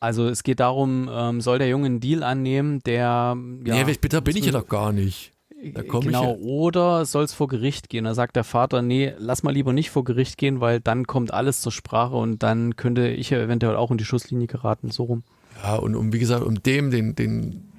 [0.00, 4.22] Also es geht darum, ähm, soll der Junge einen Deal annehmen, der ja, Nee, bitte
[4.22, 5.32] bin ich ja doch gar nicht.
[5.74, 8.04] Da genau, oder soll es vor Gericht gehen?
[8.04, 11.32] Da sagt der Vater, nee, lass mal lieber nicht vor Gericht gehen, weil dann kommt
[11.32, 15.04] alles zur Sprache und dann könnte ich ja eventuell auch in die Schusslinie geraten, so
[15.04, 15.24] rum.
[15.62, 17.72] Ja, und um, wie gesagt, um dem den, den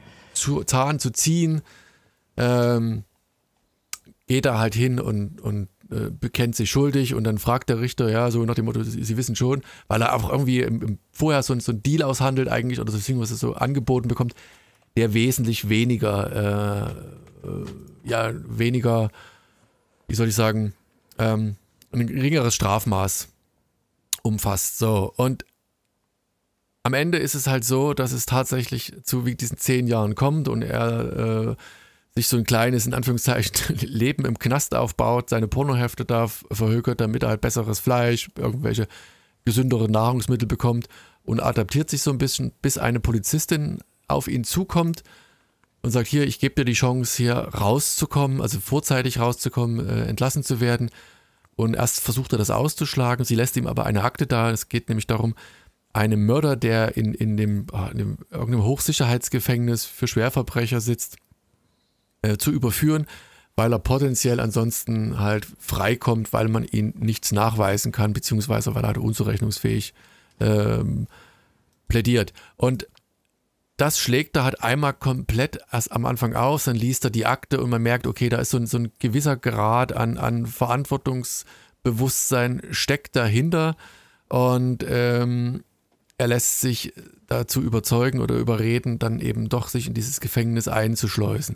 [0.65, 1.61] Zahn zu ziehen,
[2.35, 3.03] ähm,
[4.27, 8.09] geht er halt hin und, und äh, bekennt sich schuldig und dann fragt der Richter,
[8.11, 10.97] ja, so nach dem Motto, Sie, Sie wissen schon, weil er auch irgendwie im, im
[11.11, 14.35] vorher so, so ein Deal aushandelt eigentlich oder so was er so angeboten bekommt,
[14.97, 17.28] der wesentlich weniger äh,
[18.03, 19.11] ja, weniger,
[20.07, 20.73] wie soll ich sagen,
[21.17, 21.55] ähm,
[21.91, 23.29] ein geringeres Strafmaß
[24.23, 24.77] umfasst.
[24.77, 25.45] So, und
[26.83, 30.61] am Ende ist es halt so, dass es tatsächlich zu diesen zehn Jahren kommt und
[30.61, 31.55] er äh,
[32.15, 37.23] sich so ein kleines, in Anführungszeichen, Leben im Knast aufbaut, seine Pornohefte da verhökert, damit
[37.23, 38.87] er halt besseres Fleisch, irgendwelche
[39.45, 40.87] gesündere Nahrungsmittel bekommt
[41.23, 45.03] und adaptiert sich so ein bisschen, bis eine Polizistin auf ihn zukommt
[45.81, 50.43] und sagt, hier, ich gebe dir die Chance, hier rauszukommen, also vorzeitig rauszukommen, äh, entlassen
[50.43, 50.89] zu werden.
[51.55, 54.51] Und erst versucht er das auszuschlagen, sie lässt ihm aber eine Akte da.
[54.51, 55.35] Es geht nämlich darum,
[55.93, 61.17] einem Mörder, der in, in, dem, ah, in dem irgendeinem Hochsicherheitsgefängnis für Schwerverbrecher sitzt,
[62.21, 63.07] äh, zu überführen,
[63.55, 68.87] weil er potenziell ansonsten halt freikommt, weil man ihn nichts nachweisen kann, beziehungsweise weil er
[68.87, 69.93] halt unzurechnungsfähig
[70.39, 71.07] ähm,
[71.87, 72.33] plädiert.
[72.55, 72.87] Und
[73.79, 77.61] das schlägt er halt einmal komplett erst am Anfang aus, dann liest er die Akte
[77.61, 82.61] und man merkt, okay, da ist so ein, so ein gewisser Grad an, an Verantwortungsbewusstsein
[82.71, 83.77] steckt dahinter
[84.27, 85.63] und ähm,
[86.17, 86.91] er lässt sich
[87.27, 91.55] dazu überzeugen oder überreden, dann eben doch sich in dieses Gefängnis einzuschleusen.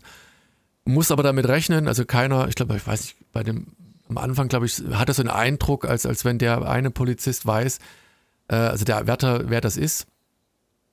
[0.86, 3.74] Muss aber damit rechnen, also keiner, ich glaube, ich weiß nicht, bei dem,
[4.08, 7.46] am Anfang, glaube ich, hat er so einen Eindruck, als, als wenn der eine Polizist
[7.46, 7.80] weiß,
[8.48, 10.08] äh, also der Wärter, wer das ist.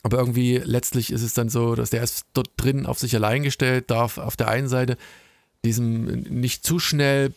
[0.03, 3.43] Aber irgendwie letztlich ist es dann so, dass der ist dort drin auf sich allein
[3.43, 4.97] gestellt, darf auf der einen Seite
[5.65, 7.35] diesem nicht zu schnell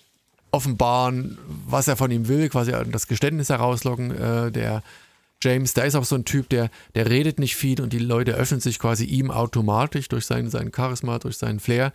[0.52, 4.12] offenbaren, was er von ihm will, quasi das Geständnis herauslocken.
[4.12, 4.84] Äh, der
[5.42, 8.34] James, der ist auch so ein Typ, der, der redet nicht viel und die Leute
[8.34, 11.92] öffnen sich quasi ihm automatisch durch sein, sein Charisma, durch seinen Flair.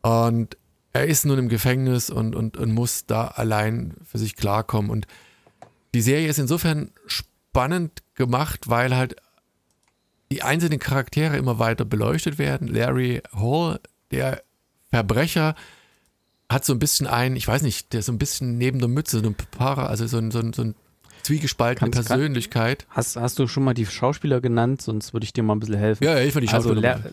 [0.00, 0.56] Und
[0.92, 4.90] er ist nun im Gefängnis und, und, und muss da allein für sich klarkommen.
[4.90, 5.06] Und
[5.94, 9.16] die Serie ist insofern spannend gemacht, weil halt
[10.32, 12.66] die einzelnen Charaktere immer weiter beleuchtet werden.
[12.66, 14.42] Larry Hall, der
[14.88, 15.54] Verbrecher,
[16.48, 19.20] hat so ein bisschen ein, ich weiß nicht, der so ein bisschen neben der Mütze,
[19.20, 20.74] so ein Para, also so ein, so ein, so ein
[21.22, 22.86] zwiegespaltene Kannst, Persönlichkeit.
[22.88, 25.76] Hast, hast du schon mal die Schauspieler genannt, sonst würde ich dir mal ein bisschen
[25.76, 26.02] helfen.
[26.02, 26.94] Ja, ich würde die Schauspieler.
[26.94, 27.10] Also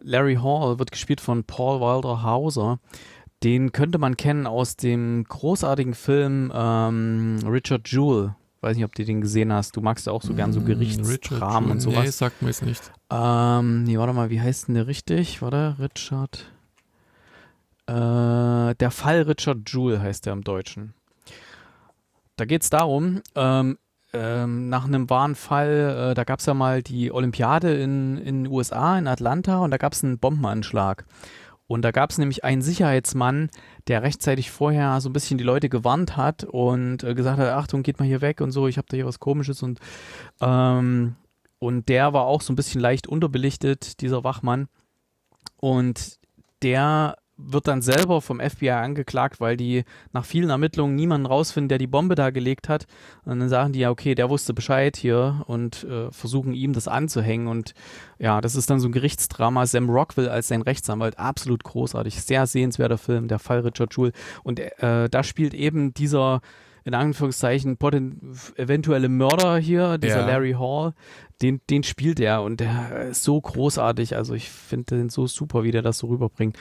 [0.00, 2.78] Larry Hall wird gespielt von Paul Wilder Hauser.
[3.42, 8.36] Den könnte man kennen aus dem großartigen Film ähm, Richard Jewell.
[8.60, 9.76] Weiß nicht, ob du den gesehen hast.
[9.76, 12.04] Du magst ja auch so gern so mm, Gerichtsdramen und sowas.
[12.04, 12.92] Nee, sagt mir jetzt nicht.
[13.10, 15.40] Ähm, nee, warte mal, wie heißt denn der richtig?
[15.40, 16.52] Warte, Richard.
[17.86, 20.94] Äh, der Fall Richard Jewell heißt der im Deutschen.
[22.36, 23.78] Da geht es darum, ähm,
[24.12, 28.46] ähm, nach einem wahren Fall, äh, da gab es ja mal die Olympiade in den
[28.46, 31.04] USA, in Atlanta, und da gab es einen Bombenanschlag.
[31.66, 33.48] Und da gab es nämlich einen Sicherheitsmann,
[33.90, 37.82] der rechtzeitig vorher so ein bisschen die Leute gewarnt hat und äh, gesagt hat, Achtung,
[37.82, 39.80] geht mal hier weg und so, ich habe da hier was komisches und
[40.40, 41.16] ähm,
[41.58, 44.68] und der war auch so ein bisschen leicht unterbelichtet, dieser Wachmann.
[45.56, 46.18] Und
[46.62, 51.78] der wird dann selber vom FBI angeklagt, weil die nach vielen Ermittlungen niemanden rausfinden, der
[51.78, 52.86] die Bombe da gelegt hat.
[53.24, 56.88] Und dann sagen die ja, okay, der wusste Bescheid hier und äh, versuchen ihm das
[56.88, 57.48] anzuhängen.
[57.48, 57.74] Und
[58.18, 59.66] ja, das ist dann so ein Gerichtsdrama.
[59.66, 62.22] Sam Rockwell als sein Rechtsanwalt, absolut großartig.
[62.22, 64.12] Sehr sehenswerter Film, der Fall Richard Jewell.
[64.42, 66.40] Und äh, da spielt eben dieser
[66.84, 67.78] in Anführungszeichen
[68.56, 70.26] eventuelle Mörder hier, dieser ja.
[70.26, 70.94] Larry Hall,
[71.42, 74.16] den, den spielt er und der ist so großartig.
[74.16, 76.56] Also ich finde den so super, wie der das so rüberbringt.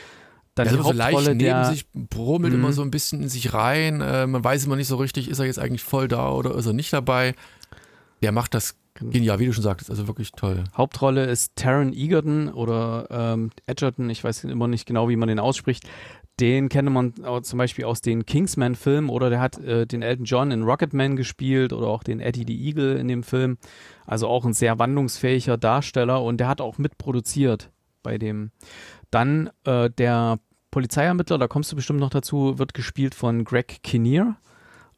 [0.55, 2.73] Dann ja, die so leicht neben der, sich, brummelt immer mhm.
[2.73, 4.01] so ein bisschen in sich rein.
[4.01, 6.65] Äh, man weiß immer nicht so richtig, ist er jetzt eigentlich voll da oder ist
[6.65, 7.33] er nicht dabei.
[8.21, 9.12] Der macht das genau.
[9.12, 10.65] genial, wie du schon sagtest, also wirklich toll.
[10.75, 15.39] Hauptrolle ist Taron Egerton oder ähm, Edgerton, ich weiß immer nicht genau, wie man den
[15.39, 15.88] ausspricht.
[16.39, 20.51] Den kennt man zum Beispiel aus den Kingsman-Filmen oder der hat äh, den Elton John
[20.51, 23.57] in Rocketman gespielt oder auch den Eddie the Eagle in dem Film.
[24.05, 27.71] Also auch ein sehr wandlungsfähiger Darsteller und der hat auch mitproduziert
[28.03, 28.51] bei dem.
[29.11, 30.39] Dann äh, der
[30.71, 34.37] Polizeiermittler, da kommst du bestimmt noch dazu, wird gespielt von Greg Kinnear.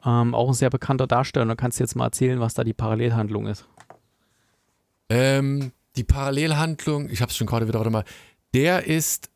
[0.04, 1.42] Ähm, auch ein sehr bekannter Darsteller.
[1.42, 3.66] Und da kannst du jetzt mal erzählen, was da die Parallelhandlung ist.
[5.08, 8.04] Ähm, die Parallelhandlung, ich habe es schon gerade wieder, warte mal,
[8.54, 9.30] der ist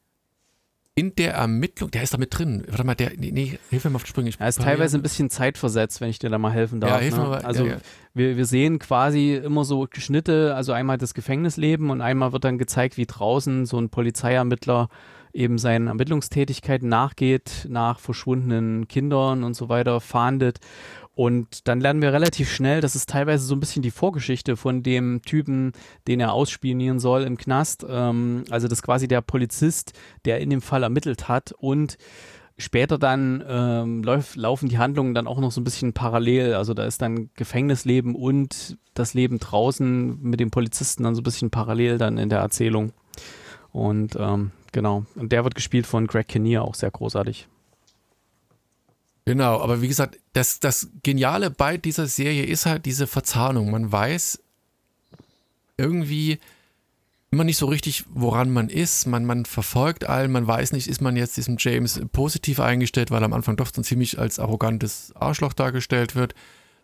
[0.99, 2.65] in der Ermittlung, der ist da mit drin.
[2.69, 4.31] Warte mal, der, nee, nee hilf mir mal auf die Sprünge.
[4.39, 6.91] Er ist teilweise ein bisschen zeitversetzt, wenn ich dir da mal helfen darf.
[6.91, 7.23] Ja, hilf ne?
[7.23, 7.41] mir mal.
[7.43, 7.79] Also ja, ja.
[8.15, 12.57] Wir, wir sehen quasi immer so Schnitte, also einmal das Gefängnisleben und einmal wird dann
[12.57, 14.89] gezeigt, wie draußen so ein Polizeiermittler
[15.35, 20.61] eben seinen Ermittlungstätigkeiten nachgeht, nach verschwundenen Kindern und so weiter, fahndet.
[21.17, 24.83] Und dann lernen wir relativ schnell, das ist teilweise so ein bisschen die Vorgeschichte von
[24.83, 25.73] dem Typen,
[26.07, 27.87] den er ausspionieren soll im Knast.
[27.89, 29.95] Ähm, also das ist quasi der Polizist,
[30.27, 31.97] der in dem Fall ermittelt hat und
[32.59, 36.53] später dann ähm, läuft, laufen die Handlungen dann auch noch so ein bisschen parallel.
[36.53, 41.25] Also da ist dann Gefängnisleben und das Leben draußen mit dem Polizisten dann so ein
[41.25, 42.93] bisschen parallel dann in der Erzählung.
[43.73, 47.49] Und ähm, genau, und der wird gespielt von Greg Kinnear, auch sehr großartig.
[49.27, 53.73] Genau, aber wie gesagt, das, das Geniale bei dieser Serie ist halt diese Verzahnung.
[53.73, 54.39] Man weiß
[55.77, 56.39] irgendwie
[57.33, 59.07] immer nicht so richtig, woran man ist.
[59.07, 63.25] Man, man verfolgt allen, man weiß nicht, ist man jetzt diesem James positiv eingestellt, weil
[63.25, 66.37] am Anfang doch so ziemlich als arrogantes Arschloch dargestellt wird.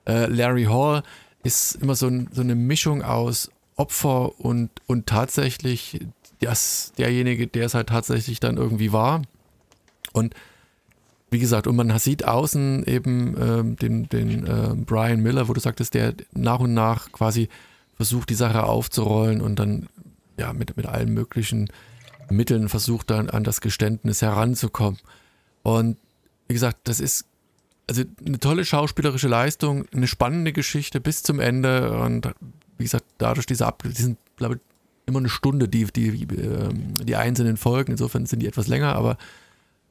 [0.05, 1.05] Äh, Larry Hall
[1.44, 6.00] ist immer so, ein, so, eine Mischung aus Opfer und, und tatsächlich
[6.40, 9.22] das, derjenige, der es halt tatsächlich dann irgendwie war.
[10.12, 10.35] Und
[11.33, 15.61] wie gesagt, und man sieht außen eben ähm, den, den äh, Brian Miller, wo du
[15.61, 17.49] sagtest, der nach und nach quasi
[17.97, 19.88] versucht die Sache aufzurollen und dann
[20.38, 21.71] ja mit, mit allen möglichen
[22.31, 25.01] Mitteln versucht dann an das Geständnis heranzukommen.
[25.62, 25.97] Und
[26.49, 27.25] wie gesagt, das ist
[27.88, 32.29] also eine tolle schauspielerische Leistung, eine spannende Geschichte bis zum Ende und
[32.79, 34.61] wie gesagt, dadurch diese Ab die sind, glaube ich,
[35.07, 37.92] immer eine Stunde, die, die, ähm, die einzelnen Folgen.
[37.92, 39.16] Insofern sind die etwas länger, aber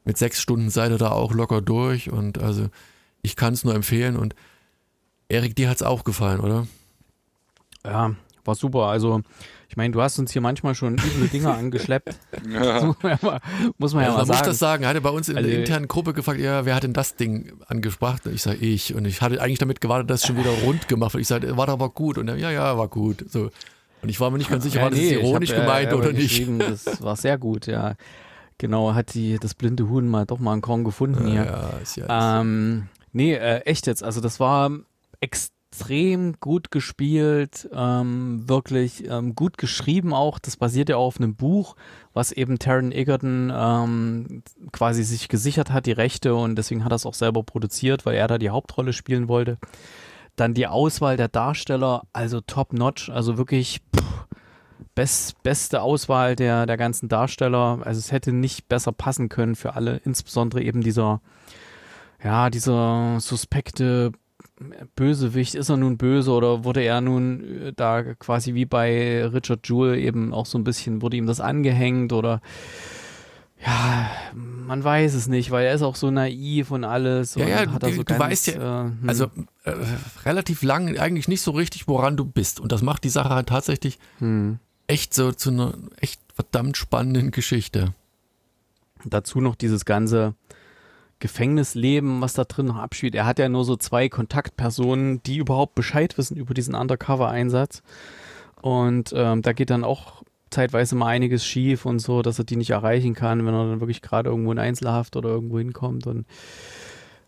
[0.06, 2.68] mit sechs Stunden seid ihr da auch locker durch und also
[3.22, 4.36] ich kann es nur empfehlen und
[5.30, 6.68] Erik, dir hat es auch gefallen, oder?
[7.86, 8.88] Ja, war super.
[8.88, 9.22] Also,
[9.70, 12.16] ich meine, du hast uns hier manchmal schon üble Dinge angeschleppt.
[12.52, 12.84] Ja.
[12.86, 13.40] muss man ja mal,
[13.78, 14.48] muss man ja, Ja, mal man muss sagen.
[14.50, 14.84] das sagen.
[14.84, 17.16] Er hatte bei uns in Also- der internen Gruppe gefragt, ja, wer hat denn das
[17.16, 18.26] Ding angebracht?
[18.26, 18.94] Und ich sage, ich.
[18.94, 21.22] Und ich hatte eigentlich damit gewartet, dass es schon wieder rund gemacht wird.
[21.22, 22.18] Ich sage, war doch aber gut.
[22.18, 23.24] Und er, ja, ja, war gut.
[23.30, 23.52] So.
[24.02, 25.90] Und ich war mir nicht ganz sicher, Ja, war das nee, ironisch hab, äh, gemeint
[25.94, 26.46] aber oder nicht.
[26.60, 27.94] Das war sehr gut, ja.
[28.62, 31.46] Genau, hat die, das blinde Huhn mal doch mal einen Korn gefunden hier.
[31.46, 32.42] Ja, ist ja.
[32.42, 34.04] Ähm, nee, äh, echt jetzt.
[34.04, 34.70] Also das war
[35.20, 40.38] extrem gut gespielt, ähm, wirklich ähm, gut geschrieben auch.
[40.38, 41.76] Das basiert ja auch auf einem Buch,
[42.14, 46.98] was eben Taron Egerton ähm, quasi sich gesichert hat, die Rechte und deswegen hat er
[46.98, 49.58] es auch selber produziert, weil er da die Hauptrolle spielen wollte.
[50.36, 54.28] Dann die Auswahl der Darsteller, also top notch, also wirklich pff,
[55.02, 57.80] best, beste Auswahl der, der ganzen Darsteller.
[57.84, 61.22] Also es hätte nicht besser passen können für alle, insbesondere eben dieser
[62.24, 64.12] ja, dieser suspekte
[64.96, 69.68] Bösewicht, ist er nun böse oder wurde er nun äh, da quasi wie bei Richard
[69.68, 72.42] Jewell eben auch so ein bisschen, wurde ihm das angehängt oder
[73.66, 77.52] ja, man weiß es nicht, weil er ist auch so naiv und alles Ja, und
[77.52, 79.04] ja, hat er du- so du ganz, weißt ja, äh, hm.
[79.08, 79.26] Also
[79.64, 79.74] äh,
[80.26, 82.60] relativ lang eigentlich nicht so richtig, woran du bist.
[82.60, 84.60] Und das macht die Sache halt tatsächlich hm.
[84.92, 87.94] Echt so zu einer echt verdammt spannenden Geschichte.
[89.06, 90.36] Dazu noch dieses ganze
[91.20, 93.16] Gefängnisleben, was da drin noch abspielt.
[93.16, 97.84] Er hat ja nur so zwei Kontaktpersonen, die überhaupt Bescheid wissen über diesen Undercover-Einsatz.
[98.62, 102.58] Und ähm, da geht dann auch zeitweise mal einiges schief und so, dass er die
[102.58, 106.06] nicht erreichen kann, wenn er dann wirklich gerade irgendwo in Einzelhaft oder irgendwo hinkommt.
[106.06, 106.26] Und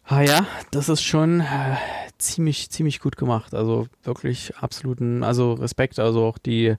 [0.04, 1.78] ah ja, das ist schon äh,
[2.18, 3.54] ziemlich, ziemlich gut gemacht.
[3.54, 6.76] Also wirklich absoluten, also Respekt, also auch die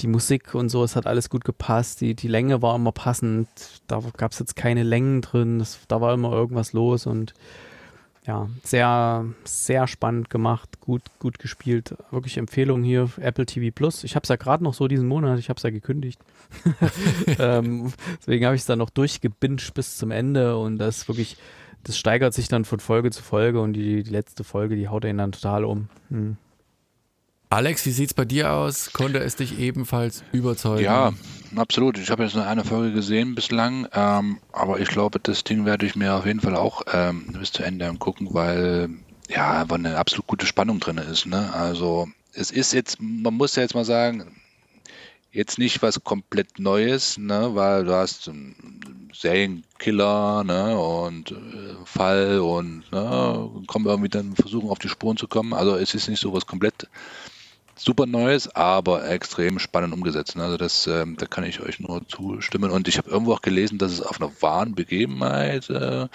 [0.00, 2.00] die Musik und so, es hat alles gut gepasst.
[2.00, 3.48] Die, die Länge war immer passend.
[3.86, 5.58] Da gab es jetzt keine Längen drin.
[5.58, 7.34] Das, da war immer irgendwas los und
[8.26, 11.94] ja, sehr, sehr spannend gemacht, gut, gut gespielt.
[12.10, 14.02] Wirklich Empfehlung hier, Apple TV Plus.
[14.02, 16.18] Ich habe es ja gerade noch so diesen Monat, ich habe es ja gekündigt.
[17.38, 21.36] ähm, deswegen habe ich es dann noch durchgebinged bis zum Ende und das wirklich,
[21.82, 25.04] das steigert sich dann von Folge zu Folge und die, die letzte Folge, die haut
[25.04, 25.88] ihn dann total um.
[26.08, 26.38] Hm.
[27.50, 28.92] Alex, wie sieht's bei dir aus?
[28.92, 30.82] Konnte es dich ebenfalls überzeugen?
[30.82, 31.12] Ja,
[31.54, 31.98] absolut.
[31.98, 35.86] Ich habe jetzt nur eine Folge gesehen bislang, ähm, aber ich glaube, das Ding werde
[35.86, 38.88] ich mir auf jeden Fall auch ähm, bis zu Ende angucken, weil
[39.28, 41.26] ja einfach eine absolut gute Spannung drin ist.
[41.26, 41.52] Ne?
[41.54, 44.36] Also es ist jetzt, man muss ja jetzt mal sagen,
[45.32, 47.50] jetzt nicht was komplett Neues, ne?
[47.54, 48.30] weil du hast
[49.12, 50.78] Serienkiller ne?
[50.78, 53.50] und äh, Fall und ne?
[53.66, 55.52] kommen irgendwie dann versuchen auf die Spuren zu kommen.
[55.52, 56.88] Also es ist nicht so was komplett
[57.84, 60.36] super Neues, aber extrem spannend umgesetzt.
[60.36, 60.44] ne?
[60.44, 62.70] Also das, ähm, da kann ich euch nur zustimmen.
[62.70, 66.06] Und ich habe irgendwo auch gelesen, dass es auf einer wahren Begebenheit äh,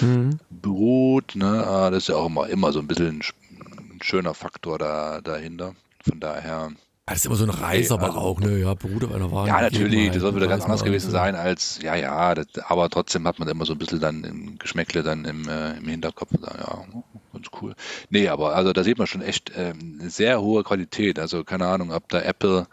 [0.00, 0.38] Mhm.
[0.50, 1.34] beruht.
[1.36, 1.66] Ne?
[1.66, 3.32] Ah, Das ist ja auch immer, immer so ein bisschen ein, sch-
[3.90, 5.74] ein schöner Faktor da, dahinter.
[6.06, 6.70] Von daher,
[7.06, 8.58] Das ist immer so ein Reis, aber also- auch, ne?
[8.58, 11.78] Ja, Bruder einer wahren ja, natürlich, das wird wieder weiß ganz anders gewesen sein als,
[11.82, 15.24] ja, ja, das, aber trotzdem hat man immer so ein bisschen dann im Geschmäckle dann
[15.24, 16.30] im, äh, im Hinterkopf.
[16.40, 16.84] sagt, Ja,
[17.34, 17.74] ganz cool.
[18.10, 21.18] Nee, aber also da sieht man schon echt ähm, sehr hohe Qualität.
[21.18, 22.66] Also keine Ahnung, ob da Apple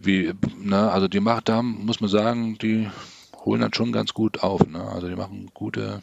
[0.00, 2.88] wie, ne, also die macht, da muss man sagen, die
[3.44, 4.66] holen dann schon ganz gut auf.
[4.66, 4.82] Ne?
[4.82, 6.02] Also die machen gute,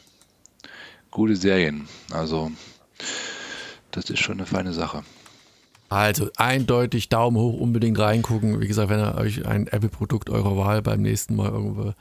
[1.11, 1.87] gute Serien.
[2.11, 2.51] Also
[3.91, 5.03] das ist schon eine feine Sache.
[5.89, 8.59] Also eindeutig Daumen hoch, unbedingt reingucken.
[8.59, 11.93] Wie gesagt, wenn ihr euch ein Apple-Produkt eurer Wahl beim nächsten Mal irgendwo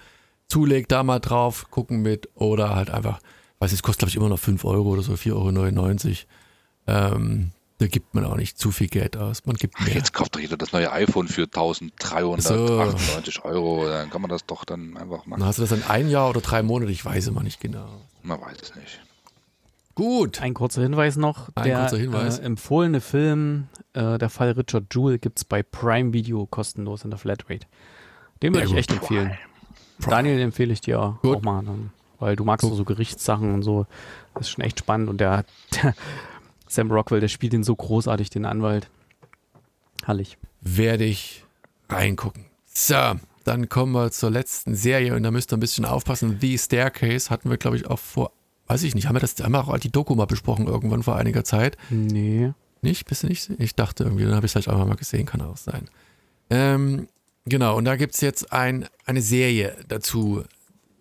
[0.48, 3.20] zulegt, da mal drauf gucken mit oder halt einfach,
[3.62, 6.24] weiß es kostet glaube ich immer noch 5 Euro oder so, 4,99
[6.88, 7.14] Euro.
[7.14, 9.44] Ähm, da gibt man auch nicht zu viel Geld aus.
[9.46, 9.94] Man gibt Ach, mehr.
[9.94, 13.86] jetzt kauft doch jeder das neue iPhone für 1398 Euro.
[13.86, 15.44] Dann kann man das doch dann einfach Dann machen.
[15.44, 17.86] hast du das in ein Jahr oder drei Monate, ich weiß immer nicht genau.
[18.22, 19.00] Man weiß es nicht.
[19.94, 20.40] Gut.
[20.40, 21.50] Ein kurzer Hinweis noch.
[21.54, 22.38] Ein der kurzer Hinweis.
[22.38, 27.10] Äh, empfohlene Film, äh, der Fall Richard Jewell, gibt es bei Prime Video kostenlos in
[27.10, 27.66] der Flatrate.
[28.42, 28.78] Den würde ich gut.
[28.78, 29.32] echt empfehlen.
[29.98, 30.10] Prime.
[30.16, 31.36] Daniel den empfehle ich dir Gut.
[31.36, 31.90] auch mal, ähm,
[32.22, 33.86] weil du magst so Gerichtssachen und so.
[34.34, 35.44] Das ist schon echt spannend und der,
[35.82, 35.94] der
[36.68, 38.88] Sam Rockwell, der spielt ihn so großartig, den Anwalt.
[40.04, 40.38] Herrlich.
[40.60, 41.44] werde ich
[41.88, 42.46] reingucken.
[42.64, 46.38] So, dann kommen wir zur letzten Serie und da müsst ihr ein bisschen aufpassen.
[46.40, 48.32] The Staircase hatten wir, glaube ich, auch vor,
[48.68, 51.16] weiß ich nicht, haben wir das, haben wir auch die Doku mal besprochen irgendwann vor
[51.16, 51.76] einiger Zeit.
[51.90, 52.52] Nee.
[52.82, 53.06] Nicht?
[53.06, 53.50] Bist du nicht?
[53.58, 55.88] Ich dachte irgendwie, dann habe ich es vielleicht einfach mal gesehen, kann auch sein.
[56.50, 57.08] Ähm,
[57.44, 60.44] genau, und da gibt es jetzt ein, eine Serie dazu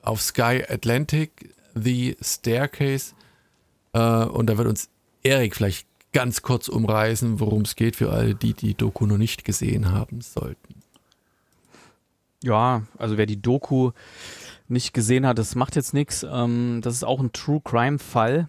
[0.01, 3.13] auf Sky Atlantic, The Staircase.
[3.93, 4.89] Äh, und da wird uns
[5.23, 9.45] Erik vielleicht ganz kurz umreißen, worum es geht für alle, die die Doku noch nicht
[9.45, 10.75] gesehen haben sollten.
[12.43, 13.91] Ja, also wer die Doku
[14.67, 16.25] nicht gesehen hat, das macht jetzt nichts.
[16.29, 18.47] Ähm, das ist auch ein True Crime Fall,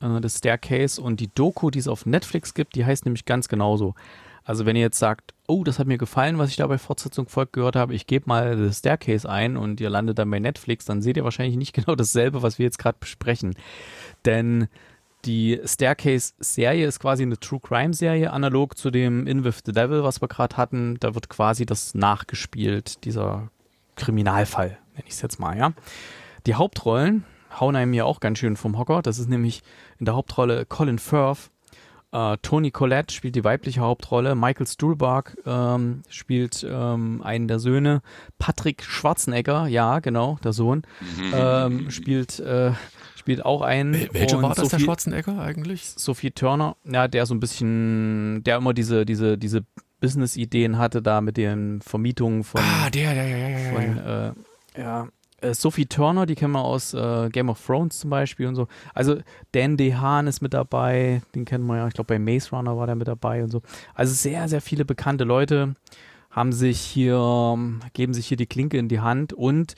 [0.00, 1.00] äh, das Staircase.
[1.00, 3.94] Und die Doku, die es auf Netflix gibt, die heißt nämlich ganz genauso.
[4.44, 7.28] Also wenn ihr jetzt sagt, oh, das hat mir gefallen, was ich da bei Fortsetzung
[7.28, 10.84] Volk gehört habe, ich gebe mal das Staircase ein und ihr landet dann bei Netflix,
[10.84, 13.54] dann seht ihr wahrscheinlich nicht genau dasselbe, was wir jetzt gerade besprechen.
[14.24, 14.68] Denn
[15.24, 20.20] die Staircase-Serie ist quasi eine True Crime-Serie, analog zu dem In With the Devil, was
[20.20, 20.96] wir gerade hatten.
[20.98, 23.50] Da wird quasi das nachgespielt, dieser
[23.94, 25.72] Kriminalfall, nenne ich es jetzt mal, ja.
[26.46, 27.24] Die Hauptrollen
[27.60, 29.00] hauen einem hier auch ganz schön vom Hocker.
[29.02, 29.62] Das ist nämlich
[29.98, 31.51] in der Hauptrolle Colin Firth,
[32.14, 34.34] Uh, Tony Collette spielt die weibliche Hauptrolle.
[34.34, 38.02] Michael Stuhlbarg ähm, spielt ähm, einen der Söhne.
[38.38, 41.32] Patrick Schwarzenegger, ja, genau, der Sohn, mhm.
[41.34, 42.72] ähm, spielt, äh,
[43.16, 43.94] spielt auch einen.
[44.12, 45.88] Welcher war das, Sophie, der Schwarzenegger eigentlich?
[45.96, 49.64] Sophie Turner, ja, der so ein bisschen, der immer diese, diese, diese
[50.00, 52.60] Business-Ideen hatte, da mit den Vermietungen von.
[52.60, 53.72] Ah, der, ja, ja, ja, ja.
[53.72, 54.28] Von, ja.
[54.28, 54.32] Äh,
[54.76, 55.06] ja äh,
[55.52, 58.68] Sophie Turner, die kennen wir aus äh, Game of Thrones zum Beispiel und so.
[58.94, 59.18] Also
[59.52, 62.86] Dan DeHaan ist mit dabei, den kennen wir ja, ich glaube bei Maze Runner war
[62.86, 63.62] der mit dabei und so.
[63.94, 65.74] Also sehr, sehr viele bekannte Leute
[66.30, 67.58] haben sich hier,
[67.92, 69.74] geben sich hier die Klinke in die Hand und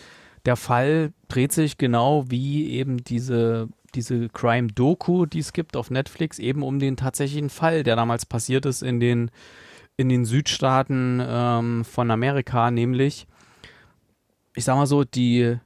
[0.47, 6.39] der Fall dreht sich genau wie eben diese, diese Crime-Doku, die es gibt auf Netflix,
[6.39, 9.31] eben um den tatsächlichen Fall, der damals passiert ist in den,
[9.97, 13.27] in den Südstaaten ähm, von Amerika, nämlich
[14.55, 15.57] ich sag mal so, die,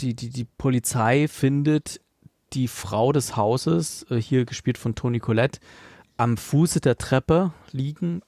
[0.00, 2.00] die, die, die Polizei findet
[2.52, 5.60] die Frau des Hauses, äh, hier gespielt von Toni Collette,
[6.16, 8.22] am Fuße der Treppe liegen,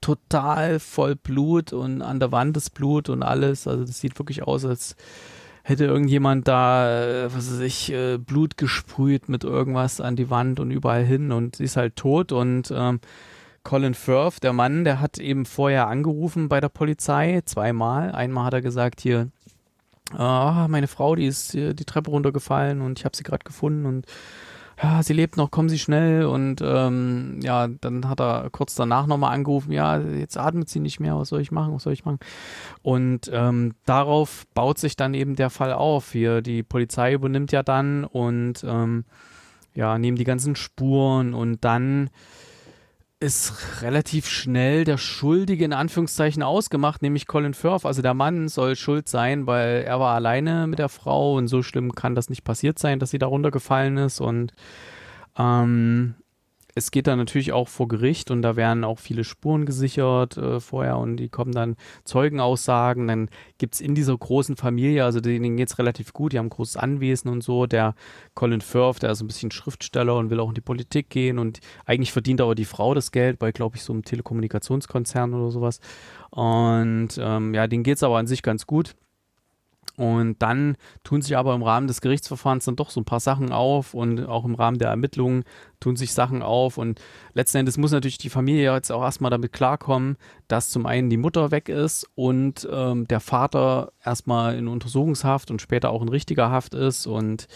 [0.00, 3.66] total voll Blut und an der Wand ist Blut und alles.
[3.66, 4.96] Also das sieht wirklich aus, als
[5.62, 10.60] hätte irgendjemand da, äh, was weiß ich, äh, Blut gesprüht mit irgendwas an die Wand
[10.60, 13.00] und überall hin und sie ist halt tot und ähm,
[13.64, 18.12] Colin Firth, der Mann, der hat eben vorher angerufen bei der Polizei, zweimal.
[18.12, 19.28] Einmal hat er gesagt, hier,
[20.12, 24.06] ah, meine Frau, die ist die Treppe runtergefallen und ich habe sie gerade gefunden und
[24.82, 26.24] ja, sie lebt noch, kommen Sie schnell.
[26.24, 30.98] Und ähm, ja, dann hat er kurz danach nochmal angerufen, ja, jetzt atmet sie nicht
[30.98, 32.18] mehr, was soll ich machen, was soll ich machen?
[32.82, 36.12] Und ähm, darauf baut sich dann eben der Fall auf.
[36.12, 39.04] Hier, die Polizei übernimmt ja dann und ähm,
[39.74, 42.10] ja, nehmen die ganzen Spuren und dann
[43.22, 47.86] ist relativ schnell der Schuldige in Anführungszeichen ausgemacht, nämlich Colin Firth.
[47.86, 51.62] Also der Mann soll schuld sein, weil er war alleine mit der Frau und so
[51.62, 54.20] schlimm kann das nicht passiert sein, dass sie da runtergefallen ist.
[54.20, 54.52] Und
[55.38, 56.16] ähm,
[56.74, 60.58] es geht dann natürlich auch vor Gericht und da werden auch viele Spuren gesichert äh,
[60.60, 63.08] vorher und die kommen dann Zeugenaussagen.
[63.08, 66.46] Dann gibt es in dieser großen Familie, also denen geht es relativ gut, die haben
[66.46, 67.66] ein großes Anwesen und so.
[67.66, 67.94] Der
[68.34, 71.60] Colin Firth, der ist ein bisschen Schriftsteller und will auch in die Politik gehen und
[71.84, 75.80] eigentlich verdient aber die Frau das Geld bei, glaube ich, so einem Telekommunikationskonzern oder sowas.
[76.30, 78.94] Und ähm, ja, denen geht es aber an sich ganz gut.
[79.96, 83.52] Und dann tun sich aber im Rahmen des Gerichtsverfahrens dann doch so ein paar Sachen
[83.52, 85.44] auf und auch im Rahmen der Ermittlungen
[85.80, 86.78] tun sich Sachen auf.
[86.78, 87.00] Und
[87.34, 90.16] letzten Endes muss natürlich die Familie jetzt auch erstmal damit klarkommen,
[90.48, 95.60] dass zum einen die Mutter weg ist und ähm, der Vater erstmal in Untersuchungshaft und
[95.60, 97.06] später auch in richtiger Haft ist.
[97.06, 97.46] Und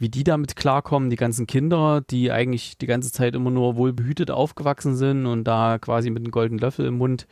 [0.00, 4.30] wie die damit klarkommen, die ganzen Kinder, die eigentlich die ganze Zeit immer nur wohlbehütet
[4.30, 7.26] aufgewachsen sind und da quasi mit einem goldenen Löffel im Mund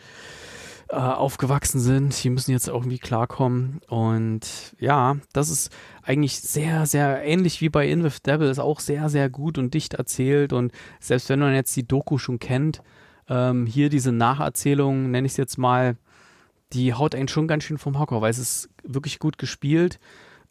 [0.89, 2.22] äh, aufgewachsen sind.
[2.22, 3.80] Die müssen jetzt irgendwie klarkommen.
[3.89, 5.70] Und ja, das ist
[6.03, 9.74] eigentlich sehr, sehr ähnlich wie bei In With Devil, ist auch sehr, sehr gut und
[9.74, 10.53] dicht erzählt.
[10.53, 12.82] Und selbst wenn man jetzt die Doku schon kennt,
[13.28, 15.97] ähm, hier diese Nacherzählung, nenne ich es jetzt mal,
[16.72, 19.99] die haut einen schon ganz schön vom Hocker, weil es ist wirklich gut gespielt.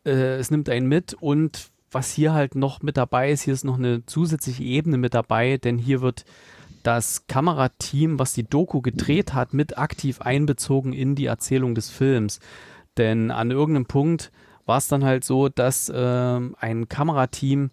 [0.05, 3.63] Äh, es nimmt einen mit und was hier halt noch mit dabei ist, hier ist
[3.63, 6.25] noch eine zusätzliche Ebene mit dabei, denn hier wird
[6.87, 12.39] das Kamerateam, was die Doku gedreht hat, mit aktiv einbezogen in die Erzählung des Films.
[12.95, 14.31] Denn an irgendeinem Punkt
[14.65, 17.71] war es dann halt so, dass äh, ein Kamerateam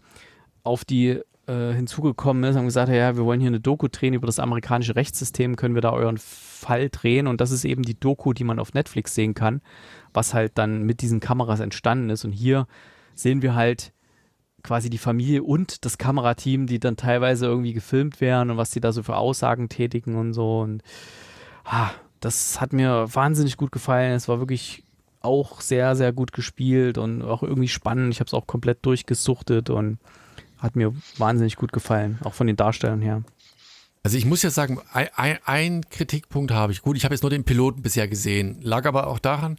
[0.65, 4.15] auf die äh, hinzugekommen ist und gesagt hat, ja, wir wollen hier eine Doku drehen
[4.15, 7.29] über das amerikanische Rechtssystem, können wir da euren Fall drehen?
[7.29, 9.63] Und das ist eben die Doku, die man auf Netflix sehen kann,
[10.13, 12.25] was halt dann mit diesen Kameras entstanden ist.
[12.25, 12.67] Und hier
[13.15, 13.93] sehen wir halt
[14.65, 18.81] quasi die Familie und das Kamerateam, die dann teilweise irgendwie gefilmt werden und was die
[18.81, 20.61] da so für Aussagen tätigen und so.
[20.61, 20.83] Und
[21.65, 21.91] ah,
[22.21, 24.13] das hat mir wahnsinnig gut gefallen.
[24.13, 24.83] Es war wirklich
[25.21, 28.13] auch sehr, sehr gut gespielt und auch irgendwie spannend.
[28.13, 29.99] Ich habe es auch komplett durchgesuchtet und
[30.59, 33.23] hat mir wahnsinnig gut gefallen, auch von den Darstellern her.
[34.03, 36.83] Also ich muss ja sagen, ein, ein, ein Kritikpunkt habe ich.
[36.83, 38.59] Gut, ich habe jetzt nur den Piloten bisher gesehen.
[38.61, 39.59] Lag aber auch daran,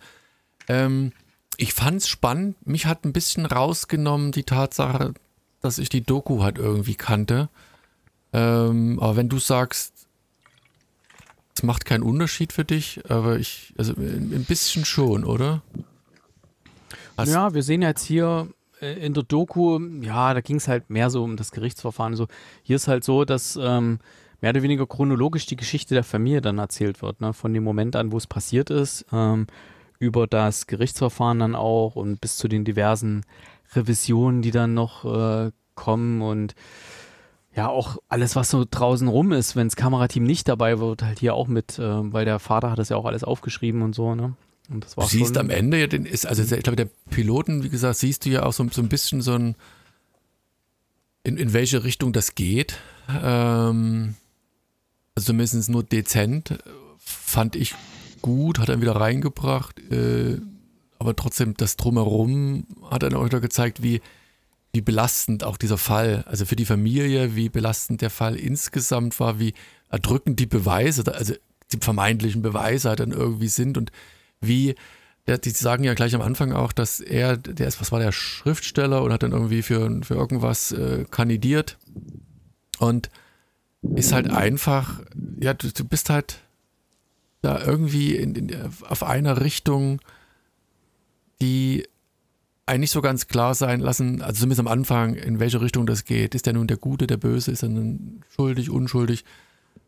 [0.68, 1.14] ähm,
[1.58, 2.56] ich fand es spannend.
[2.66, 5.14] Mich hat ein bisschen rausgenommen die Tatsache,
[5.62, 7.50] dass ich die Doku halt irgendwie kannte.
[8.34, 10.08] Ähm, aber wenn du sagst,
[11.56, 15.62] es macht keinen Unterschied für dich, aber ich, also ein bisschen schon, oder?
[17.18, 18.50] Hast ja, wir sehen jetzt hier
[18.82, 22.16] äh, in der Doku, ja, da ging es halt mehr so um das Gerichtsverfahren.
[22.16, 22.28] So,
[22.64, 24.00] hier ist halt so, dass ähm,
[24.42, 27.34] mehr oder weniger chronologisch die Geschichte der Familie dann erzählt wird, ne?
[27.34, 29.48] von dem Moment an, wo es passiert ist, ähm,
[30.00, 33.24] über das Gerichtsverfahren dann auch und bis zu den diversen
[33.74, 36.56] Revisionen, die dann noch äh, kommen und
[37.56, 41.20] ja, auch alles, was so draußen rum ist, wenn das Kamerateam nicht dabei wird, halt
[41.20, 44.14] hier auch mit, äh, weil der Vater hat das ja auch alles aufgeschrieben und so,
[44.14, 44.36] ne?
[44.70, 47.64] Und das war du siehst am Ende ja den, ist, also ich glaube, der Piloten,
[47.64, 49.56] wie gesagt, siehst du ja auch so, so ein bisschen so ein,
[51.24, 52.80] in, in welche Richtung das geht.
[53.10, 54.16] Ähm,
[55.14, 56.58] also zumindest nur dezent,
[56.98, 57.76] fand ich
[58.26, 60.40] gut, hat er wieder reingebracht, äh,
[60.98, 64.02] aber trotzdem das Drumherum hat er auch wieder gezeigt, wie,
[64.74, 69.40] wie belastend auch dieser Fall, also für die Familie, wie belastend der Fall insgesamt war,
[69.40, 69.54] wie
[69.90, 71.36] erdrückend die Beweise, also
[71.72, 73.92] die vermeintlichen Beweise halt dann irgendwie sind und
[74.42, 74.74] wie,
[75.28, 79.04] die sagen ja gleich am Anfang auch, dass er, der ist, was war der Schriftsteller
[79.04, 81.78] und hat dann irgendwie für, für irgendwas äh, kandidiert
[82.80, 83.12] und
[83.96, 85.00] ist halt einfach,
[85.40, 86.40] ja, du, du bist halt
[87.46, 88.56] da irgendwie in, in,
[88.88, 90.02] auf einer Richtung,
[91.42, 91.86] die
[92.66, 96.34] eigentlich so ganz klar sein lassen, also zumindest am Anfang, in welche Richtung das geht.
[96.34, 99.24] Ist der nun der Gute, der Böse, ist er nun schuldig, unschuldig?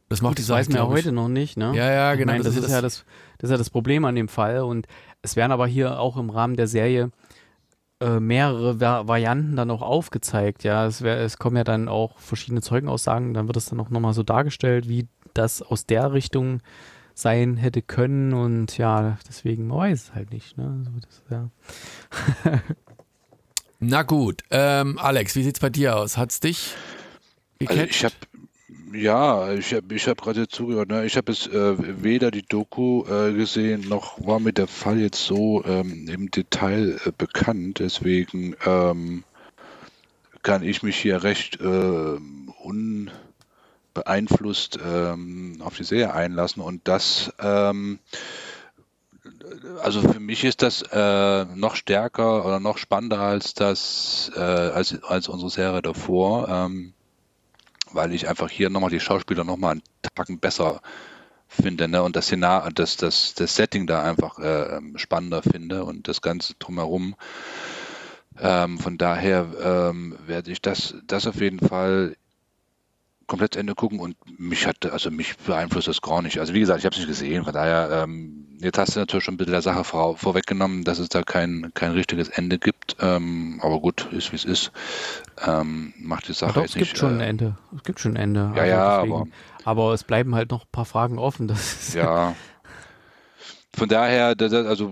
[0.10, 1.74] Das macht Gut, die Sache, weiß man ja heute noch nicht, ne?
[1.76, 2.32] Ja, ja, genau.
[2.32, 3.04] Meine, das, das, ist, ja das,
[3.40, 4.62] das ist ja das Problem an dem Fall.
[4.62, 4.88] Und
[5.22, 7.12] es werden aber hier auch im Rahmen der Serie
[8.00, 10.64] äh, mehrere Va Varianten dann auch aufgezeigt.
[10.64, 13.34] Ja, es, wär, es kommen ja dann auch verschiedene Zeugenaussagen.
[13.34, 16.62] Dann wird es dann auch nochmal so dargestellt, wie das aus der Richtung
[17.18, 18.34] sein hätte können.
[18.34, 20.58] Und ja, deswegen, man weiß es halt nicht.
[20.58, 20.76] Ne?
[20.80, 21.50] Also das, ja.
[23.80, 26.18] Na gut, ähm, Alex, wie sieht's bei dir aus?
[26.18, 26.74] Hat's dich
[27.60, 27.80] gecatcht?
[27.80, 28.16] Also ich habe
[28.94, 30.90] ja, ich habe ich hab gerade zugehört.
[30.90, 31.06] Ne?
[31.06, 35.24] Ich habe es äh, weder die Doku äh, gesehen, noch war mir der Fall jetzt
[35.26, 37.80] so ähm, im Detail äh, bekannt.
[37.80, 39.24] Deswegen ähm,
[40.42, 42.18] kann ich mich hier recht äh,
[43.98, 46.62] unbeeinflusst ähm, auf die Serie einlassen.
[46.62, 48.00] Und das, ähm,
[49.82, 55.02] also für mich ist das äh, noch stärker oder noch spannender als das, äh, als,
[55.04, 56.48] als unsere Serie davor.
[56.50, 56.94] Ähm,
[57.92, 59.84] weil ich einfach hier nochmal die Schauspieler nochmal einen
[60.14, 60.82] Tacken besser
[61.48, 62.04] finde ne?
[62.04, 66.56] und das Szenar, das, das, das Setting da einfach äh, spannender finde und das Ganze
[66.60, 67.16] drumherum.
[68.40, 72.18] Ähm, von daher ähm, werde ich das, das auf jeden Fall
[73.28, 76.40] komplett zu Ende gucken und mich hat, also mich beeinflusst das gar nicht.
[76.40, 79.26] Also wie gesagt, ich habe es nicht gesehen, von daher, ähm, jetzt hast du natürlich
[79.26, 82.96] schon ein bisschen der Sache vor, vorweggenommen, dass es da kein, kein richtiges Ende gibt.
[83.00, 84.72] Ähm, aber gut, ist wie es ist.
[85.46, 86.84] Ähm, macht die Sache doch, jetzt es nicht.
[86.84, 87.58] Es gibt schon ein äh, Ende.
[87.76, 88.52] Es gibt schon ein Ende.
[88.56, 89.28] Ja, also ja, deswegen, aber.
[89.64, 91.54] Aber es bleiben halt noch ein paar Fragen offen.
[91.94, 92.36] ja.
[93.78, 94.92] Von daher, das, also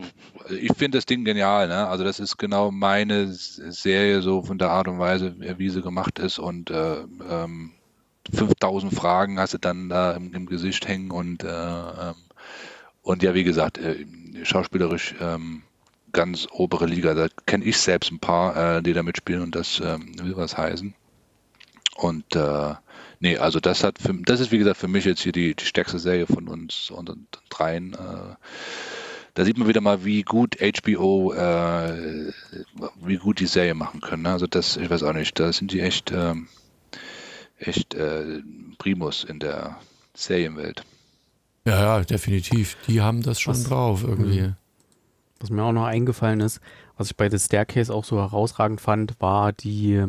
[0.49, 1.87] ich finde das Ding genial, ne?
[1.87, 6.19] Also das ist genau meine Serie so von der Art und Weise, wie sie gemacht
[6.19, 7.71] ist und äh, ähm,
[8.33, 12.15] 5000 Fragen hast du dann da im, im Gesicht hängen und, äh, ähm,
[13.01, 14.05] und ja, wie gesagt, äh,
[14.43, 15.63] schauspielerisch ähm,
[16.11, 17.13] ganz obere Liga.
[17.13, 20.57] Da kenne ich selbst ein paar, äh, die da mitspielen und das ähm, will was
[20.57, 20.95] heißen.
[21.95, 22.73] Und äh,
[23.19, 25.65] nee, also das hat für, das ist wie gesagt für mich jetzt hier die, die
[25.65, 27.93] stärkste Serie von uns und, und dreien.
[27.93, 28.35] Äh,
[29.33, 32.31] da sieht man wieder mal, wie gut HBO, äh,
[33.01, 34.23] wie gut die Serie machen können.
[34.23, 34.31] Ne?
[34.31, 36.47] Also das, ich weiß auch nicht, da sind die echt, ähm,
[37.57, 38.41] echt äh,
[38.77, 39.77] Primus in der
[40.13, 40.83] Serienwelt.
[41.65, 42.77] Ja, ja, definitiv.
[42.87, 44.41] Die haben das schon was, drauf irgendwie.
[44.41, 44.55] Mhm.
[45.39, 46.61] Was mir auch noch eingefallen ist,
[46.97, 50.05] was ich bei The Staircase auch so herausragend fand, war die,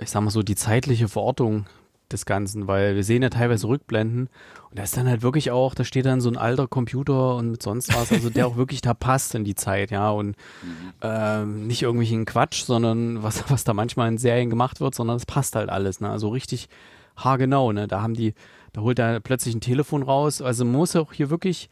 [0.00, 1.66] ich sag mal so, die zeitliche Verortung
[2.12, 4.28] des Ganzen, weil wir sehen ja teilweise Rückblenden
[4.70, 7.50] und da ist dann halt wirklich auch, da steht dann so ein alter Computer und
[7.50, 10.28] mit sonst was, also der auch wirklich da passt in die Zeit, ja, und
[10.62, 10.92] mhm.
[11.02, 15.26] ähm, nicht irgendwelchen Quatsch, sondern was, was da manchmal in Serien gemacht wird, sondern es
[15.26, 16.68] passt halt alles, ne, also richtig
[17.16, 18.34] haargenau, ne, da haben die,
[18.72, 21.68] da holt er plötzlich ein Telefon raus, also man muss auch hier wirklich,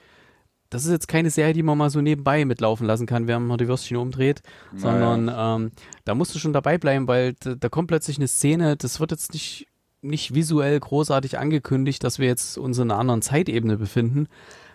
[0.71, 3.59] das ist jetzt keine Serie, die man mal so nebenbei mitlaufen lassen kann, während man
[3.59, 4.81] die Würstchen umdreht, naja.
[4.81, 5.71] sondern ähm,
[6.05, 9.13] da musst du schon dabei bleiben, weil da, da kommt plötzlich eine Szene, das wird
[9.13, 9.69] jetzt nicht
[10.07, 14.29] nicht visuell großartig angekündigt, dass wir jetzt uns in einer anderen Zeitebene befinden.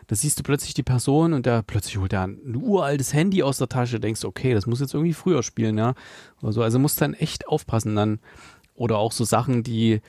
[0.07, 3.59] Da siehst du plötzlich die Person und der plötzlich holt er ein uraltes Handy aus
[3.59, 5.93] der Tasche, denkst, okay, das muss jetzt irgendwie früher spielen, ja.
[6.41, 6.61] Oder so.
[6.63, 8.19] Also musst dann echt aufpassen dann.
[8.75, 10.01] Oder auch so Sachen, die,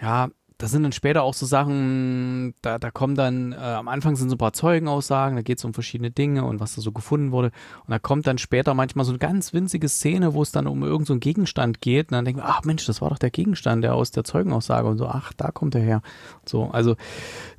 [0.00, 0.30] ja,
[0.60, 4.28] das sind dann später auch so Sachen, da, da kommen dann, äh, am Anfang sind
[4.28, 7.32] so ein paar Zeugenaussagen, da geht es um verschiedene Dinge und was da so gefunden
[7.32, 7.50] wurde.
[7.86, 10.82] Und da kommt dann später manchmal so eine ganz winzige Szene, wo es dann um
[10.82, 12.08] irgendeinen so Gegenstand geht.
[12.08, 14.86] Und dann denken wir, ach Mensch, das war doch der Gegenstand, der aus der Zeugenaussage
[14.86, 16.02] und so, ach, da kommt er her.
[16.44, 16.94] So, also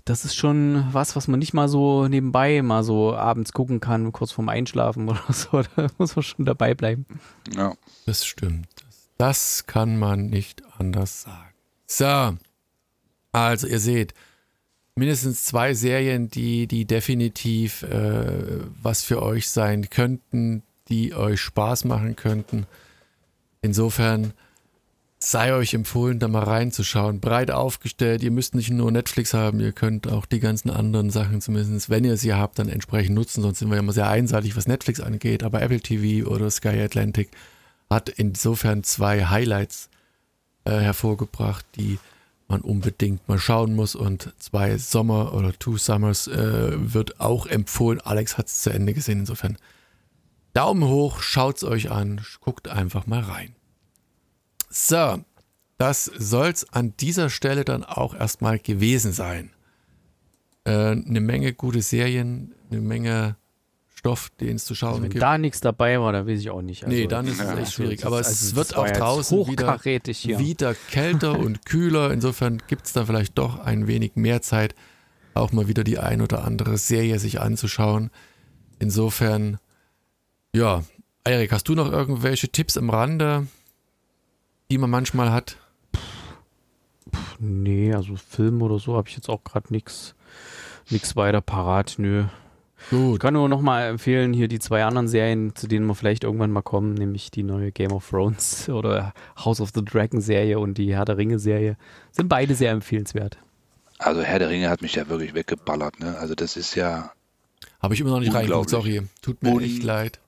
[0.05, 4.11] das ist schon was, was man nicht mal so nebenbei mal so abends gucken kann,
[4.11, 5.63] kurz vorm Einschlafen oder so.
[5.75, 7.05] Da muss man schon dabei bleiben.
[7.55, 7.73] Ja.
[8.05, 8.67] Das stimmt.
[9.17, 11.53] Das kann man nicht anders sagen.
[11.87, 12.37] So.
[13.31, 14.13] Also, ihr seht,
[14.95, 21.85] mindestens zwei Serien, die, die definitiv äh, was für euch sein könnten, die euch Spaß
[21.85, 22.65] machen könnten.
[23.61, 24.33] Insofern
[25.23, 27.19] sei euch empfohlen, da mal reinzuschauen.
[27.19, 28.23] Breit aufgestellt.
[28.23, 32.03] Ihr müsst nicht nur Netflix haben, ihr könnt auch die ganzen anderen Sachen zumindest, wenn
[32.03, 33.43] ihr sie habt, dann entsprechend nutzen.
[33.43, 35.43] Sonst sind wir ja immer sehr einseitig, was Netflix angeht.
[35.43, 37.29] Aber Apple TV oder Sky Atlantic
[37.89, 39.89] hat insofern zwei Highlights
[40.65, 41.99] äh, hervorgebracht, die
[42.51, 43.95] man unbedingt mal schauen muss.
[43.95, 47.99] Und zwei Sommer oder Two Summers äh, wird auch empfohlen.
[48.01, 49.21] Alex hat es zu Ende gesehen.
[49.21, 49.57] Insofern
[50.53, 53.55] Daumen hoch, schaut es euch an, guckt einfach mal rein.
[54.69, 55.23] So,
[55.77, 59.51] das soll es an dieser Stelle dann auch erstmal gewesen sein.
[60.65, 63.35] Äh, eine Menge gute Serien, eine Menge
[64.01, 65.21] Stoff, den es zu schauen also wenn gibt.
[65.21, 66.83] da nichts dabei war, dann weiß ich auch nicht.
[66.83, 68.03] Also, nee, dann ist ja, es echt schwierig.
[68.03, 72.11] Aber also es wird auch draußen wieder, wieder kälter und kühler.
[72.11, 74.73] Insofern gibt es da vielleicht doch ein wenig mehr Zeit,
[75.35, 78.09] auch mal wieder die ein oder andere Serie sich anzuschauen.
[78.79, 79.59] Insofern,
[80.55, 80.83] ja,
[81.23, 83.45] Erik, hast du noch irgendwelche Tipps am Rande,
[84.71, 85.57] die man manchmal hat?
[87.37, 90.15] Nee, also Film oder so habe ich jetzt auch gerade nichts
[90.89, 91.95] weiter parat.
[91.99, 92.25] Nö.
[92.89, 93.13] Gut.
[93.13, 96.23] Ich kann nur noch mal empfehlen, hier die zwei anderen Serien, zu denen wir vielleicht
[96.23, 100.59] irgendwann mal kommen, nämlich die neue Game of Thrones oder House of the Dragon Serie
[100.59, 101.77] und die Herr der Ringe Serie.
[102.11, 103.37] Sind beide sehr empfehlenswert.
[103.99, 106.17] Also Herr der Ringe hat mich ja wirklich weggeballert, ne?
[106.17, 107.11] Also das ist ja.
[107.79, 109.03] Habe ich immer noch nicht reingeguckt, sorry.
[109.21, 110.19] Tut mir Un echt leid.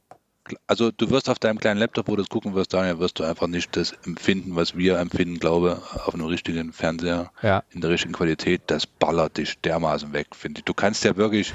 [0.68, 3.24] Also du wirst auf deinem kleinen Laptop, wo du das gucken wirst, Daniel, wirst du
[3.24, 7.64] einfach nicht das empfinden, was wir empfinden, glaube auf einem richtigen Fernseher, ja.
[7.72, 8.62] in der richtigen Qualität.
[8.68, 10.66] Das ballert dich dermaßen weg, finde ich.
[10.66, 11.54] Du kannst ja wirklich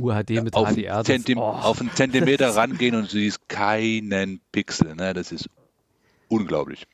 [0.00, 1.04] UHD mit auf HDR.
[1.04, 1.42] Zentim oh.
[1.42, 4.94] Auf einen Zentimeter rangehen und du siehst keinen Pixel.
[4.94, 5.14] Ne?
[5.14, 5.48] Das ist
[6.28, 6.86] unglaublich.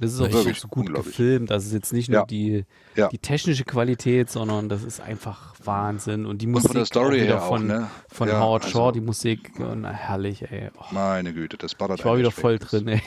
[0.00, 1.50] Das ist auch wirklich so gut gefilmt.
[1.50, 2.26] Das ist jetzt nicht nur ja.
[2.26, 2.64] Die,
[2.96, 3.08] ja.
[3.08, 6.26] die technische Qualität, sondern das ist einfach Wahnsinn.
[6.26, 7.90] Und die Musik und von der Story her von, auch, ne?
[8.08, 10.70] von ja, Howard Shaw, also, die Musik, na, herrlich, ey.
[10.78, 10.84] Oh.
[10.90, 13.00] Meine Güte, das ballert Ich war wieder voll drin, ey.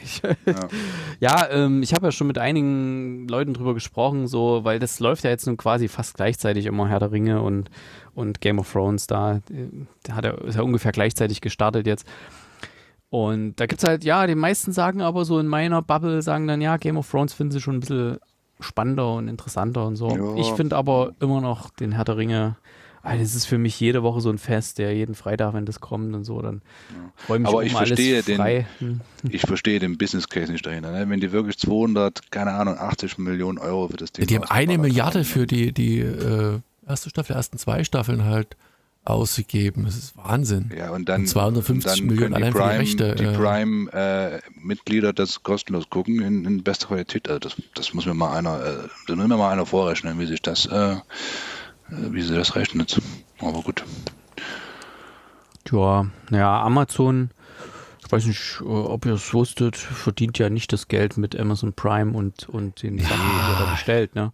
[1.20, 5.24] ja, ähm, ich habe ja schon mit einigen Leuten drüber gesprochen, so, weil das läuft
[5.24, 7.70] ja jetzt nun quasi fast gleichzeitig immer Herr der Ringe und,
[8.20, 9.40] und Game of Thrones da.
[10.06, 12.06] Der hat ja, ist ja ungefähr gleichzeitig gestartet jetzt.
[13.10, 16.48] Und da gibt es halt, ja, die meisten sagen aber so in meiner Bubble, sagen
[16.48, 18.20] dann, ja, Game of Thrones finden sie schon ein bisschen
[18.60, 20.10] spannender und interessanter und so.
[20.10, 20.36] Ja.
[20.36, 22.58] Ich finde aber immer noch den Herr der Ringe,
[23.02, 25.80] also das ist für mich jede Woche so ein Fest, der jeden Freitag, wenn das
[25.80, 26.62] kommt und so, dann
[27.16, 29.00] freue mich Aber um ich verstehe den, hm.
[29.30, 30.92] ich verstehe den Business Case nicht dahinter.
[30.92, 31.10] Ne?
[31.10, 34.28] Wenn die wirklich 200, keine Ahnung, 80 Millionen Euro für das Thema.
[34.28, 36.60] Die haben eine Milliarde für die, die äh,
[36.90, 38.58] erste Staffel, ersten zwei Staffeln halt
[39.06, 39.86] ausgegeben.
[39.86, 40.72] Das ist Wahnsinn.
[40.76, 43.16] Ja, und dann, und 250 dann Millionen allein Prime, für die Rechte.
[43.16, 47.30] Die äh, Prime-Mitglieder äh, das kostenlos gucken in, in bester Qualität.
[47.30, 50.26] Also das, das muss mir mal einer, äh, das muss mir mal einer vorrechnen, wie
[50.26, 51.00] sich das, äh, äh,
[51.90, 53.02] wie sie das rechnet.
[53.40, 53.84] Aber gut.
[55.72, 57.30] Ja, naja, Amazon,
[58.10, 62.18] ich weiß nicht, ob ihr es wusstet, verdient ja nicht das Geld mit Amazon Prime
[62.18, 64.34] und, und den Sachen, die er bestellt, ne?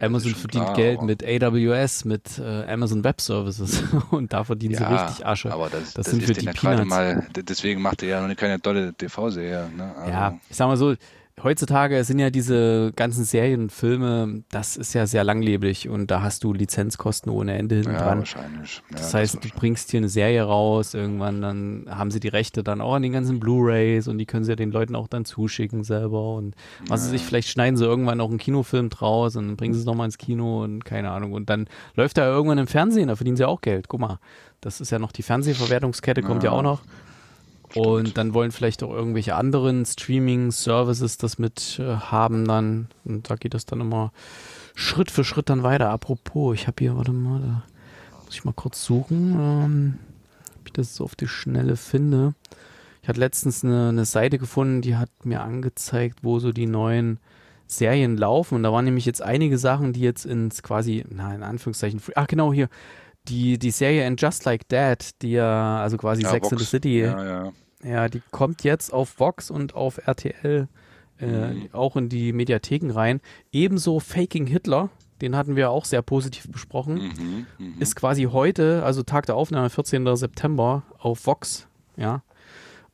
[0.00, 4.78] Amazon verdient klar, Geld mit AWS, mit äh, Amazon Web Services und da verdienen ja,
[4.78, 5.52] sie richtig Asche.
[5.52, 6.88] Aber das, das, das sind für die Peanuts.
[6.88, 9.68] Mal, deswegen macht er ja noch keine tolle TV-Serie.
[9.76, 9.94] Ne?
[9.94, 10.10] Also.
[10.10, 10.94] Ja, ich sag mal so,
[11.42, 16.22] heutzutage sind ja diese ganzen Serien und Filme, das ist ja sehr langlebig und da
[16.22, 18.18] hast du Lizenzkosten ohne Ende hinten ja, dran.
[18.18, 18.82] Wahrscheinlich.
[18.90, 22.28] Ja, das heißt, das du bringst hier eine Serie raus, irgendwann dann haben sie die
[22.28, 25.08] Rechte dann auch an den ganzen Blu-Rays und die können sie ja den Leuten auch
[25.08, 26.54] dann zuschicken selber und
[26.86, 27.08] was ja.
[27.08, 29.86] weiß ich, vielleicht schneiden sie irgendwann auch einen Kinofilm draus und dann bringen sie es
[29.86, 33.36] nochmal ins Kino und keine Ahnung und dann läuft er irgendwann im Fernsehen, da verdienen
[33.36, 33.88] sie auch Geld.
[33.88, 34.18] Guck mal,
[34.60, 36.82] das ist ja noch die Fernsehverwertungskette, kommt ja, ja auch noch.
[37.74, 42.88] Und dann wollen vielleicht auch irgendwelche anderen Streaming-Services das mit äh, haben dann.
[43.04, 44.12] Und da geht das dann immer
[44.74, 45.90] Schritt für Schritt dann weiter.
[45.90, 47.62] Apropos, ich habe hier, warte mal, da
[48.24, 49.98] muss ich mal kurz suchen, ähm,
[50.58, 52.34] ob ich das so auf die Schnelle finde.
[53.02, 57.18] Ich hatte letztens eine, eine Seite gefunden, die hat mir angezeigt, wo so die neuen
[57.66, 58.56] Serien laufen.
[58.56, 62.26] Und da waren nämlich jetzt einige Sachen, die jetzt ins quasi, na, in Anführungszeichen, ach
[62.26, 62.68] genau hier,
[63.28, 66.52] die, die Serie And Just Like That, die ja, also quasi ja, Sex Vox.
[66.52, 67.52] in the City, ja, ja.
[67.84, 70.68] Ja, die kommt jetzt auf Vox und auf RTL
[71.18, 73.20] äh, auch in die Mediatheken rein.
[73.52, 77.74] Ebenso Faking Hitler, den hatten wir auch sehr positiv besprochen, Mhm, mhm.
[77.80, 80.16] ist quasi heute, also Tag der Aufnahme, 14.
[80.16, 82.22] September, auf Vox, ja.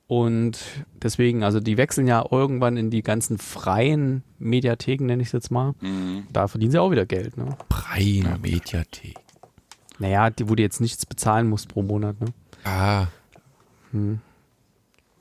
[0.06, 0.58] Und
[1.02, 5.50] deswegen, also die wechseln ja irgendwann in die ganzen freien Mediatheken, nenne ich es jetzt
[5.50, 5.74] mal.
[5.80, 6.26] Mhm.
[6.32, 7.56] Da verdienen sie auch wieder Geld, ne?
[7.70, 9.16] Freie Mediathek.
[9.98, 12.28] Naja, die, wo du jetzt nichts bezahlen musst pro Monat, ne?
[12.64, 13.08] Ah.
[13.92, 14.20] Hm.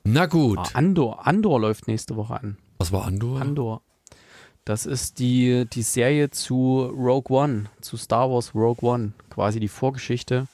[0.09, 0.57] Na gut.
[0.59, 2.57] Ah, Andor, Andor läuft nächste Woche an.
[2.77, 3.41] Was war Andor?
[3.41, 3.81] Andor.
[4.63, 9.11] Das ist die, die Serie zu Rogue One, zu Star Wars Rogue One.
[9.29, 10.47] Quasi die Vorgeschichte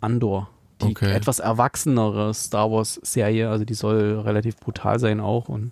[0.00, 0.48] Andor.
[0.80, 1.12] Die Okay.
[1.12, 5.70] etwas erwachsenere Star Wars Serie, also die soll relativ brutal sein auch und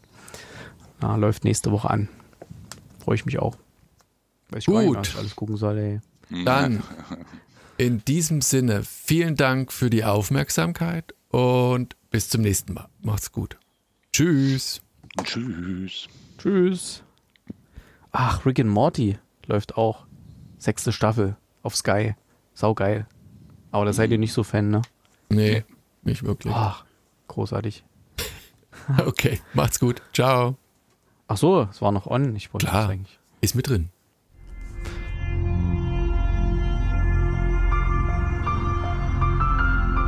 [1.02, 2.08] ja, läuft nächste Woche an.
[3.02, 3.56] Freue ich mich auch.
[4.50, 4.98] Weiß ich gar nicht, Gut.
[4.98, 6.44] was ich alles gucken soll, ey.
[6.44, 6.82] Dann
[7.78, 12.88] in diesem Sinne vielen Dank für die Aufmerksamkeit und bis zum nächsten Mal.
[13.02, 13.58] Macht's gut.
[14.12, 14.82] Tschüss.
[15.22, 16.08] Tschüss.
[16.38, 17.02] Tschüss.
[18.12, 20.06] Ach, Rick and Morty läuft auch.
[20.58, 22.14] Sechste Staffel auf Sky.
[22.54, 23.06] Saugeil.
[23.70, 24.82] Aber da seid ihr nicht so Fan, ne?
[25.28, 25.64] Nee,
[26.02, 26.52] nicht wirklich.
[26.54, 26.84] Ach,
[27.28, 27.84] großartig.
[28.98, 30.02] Okay, macht's gut.
[30.12, 30.56] Ciao.
[31.28, 32.34] Ach so, es war noch on.
[32.34, 32.82] Ich wollte Klar.
[32.82, 33.20] das eigentlich.
[33.40, 33.90] Ist mit drin.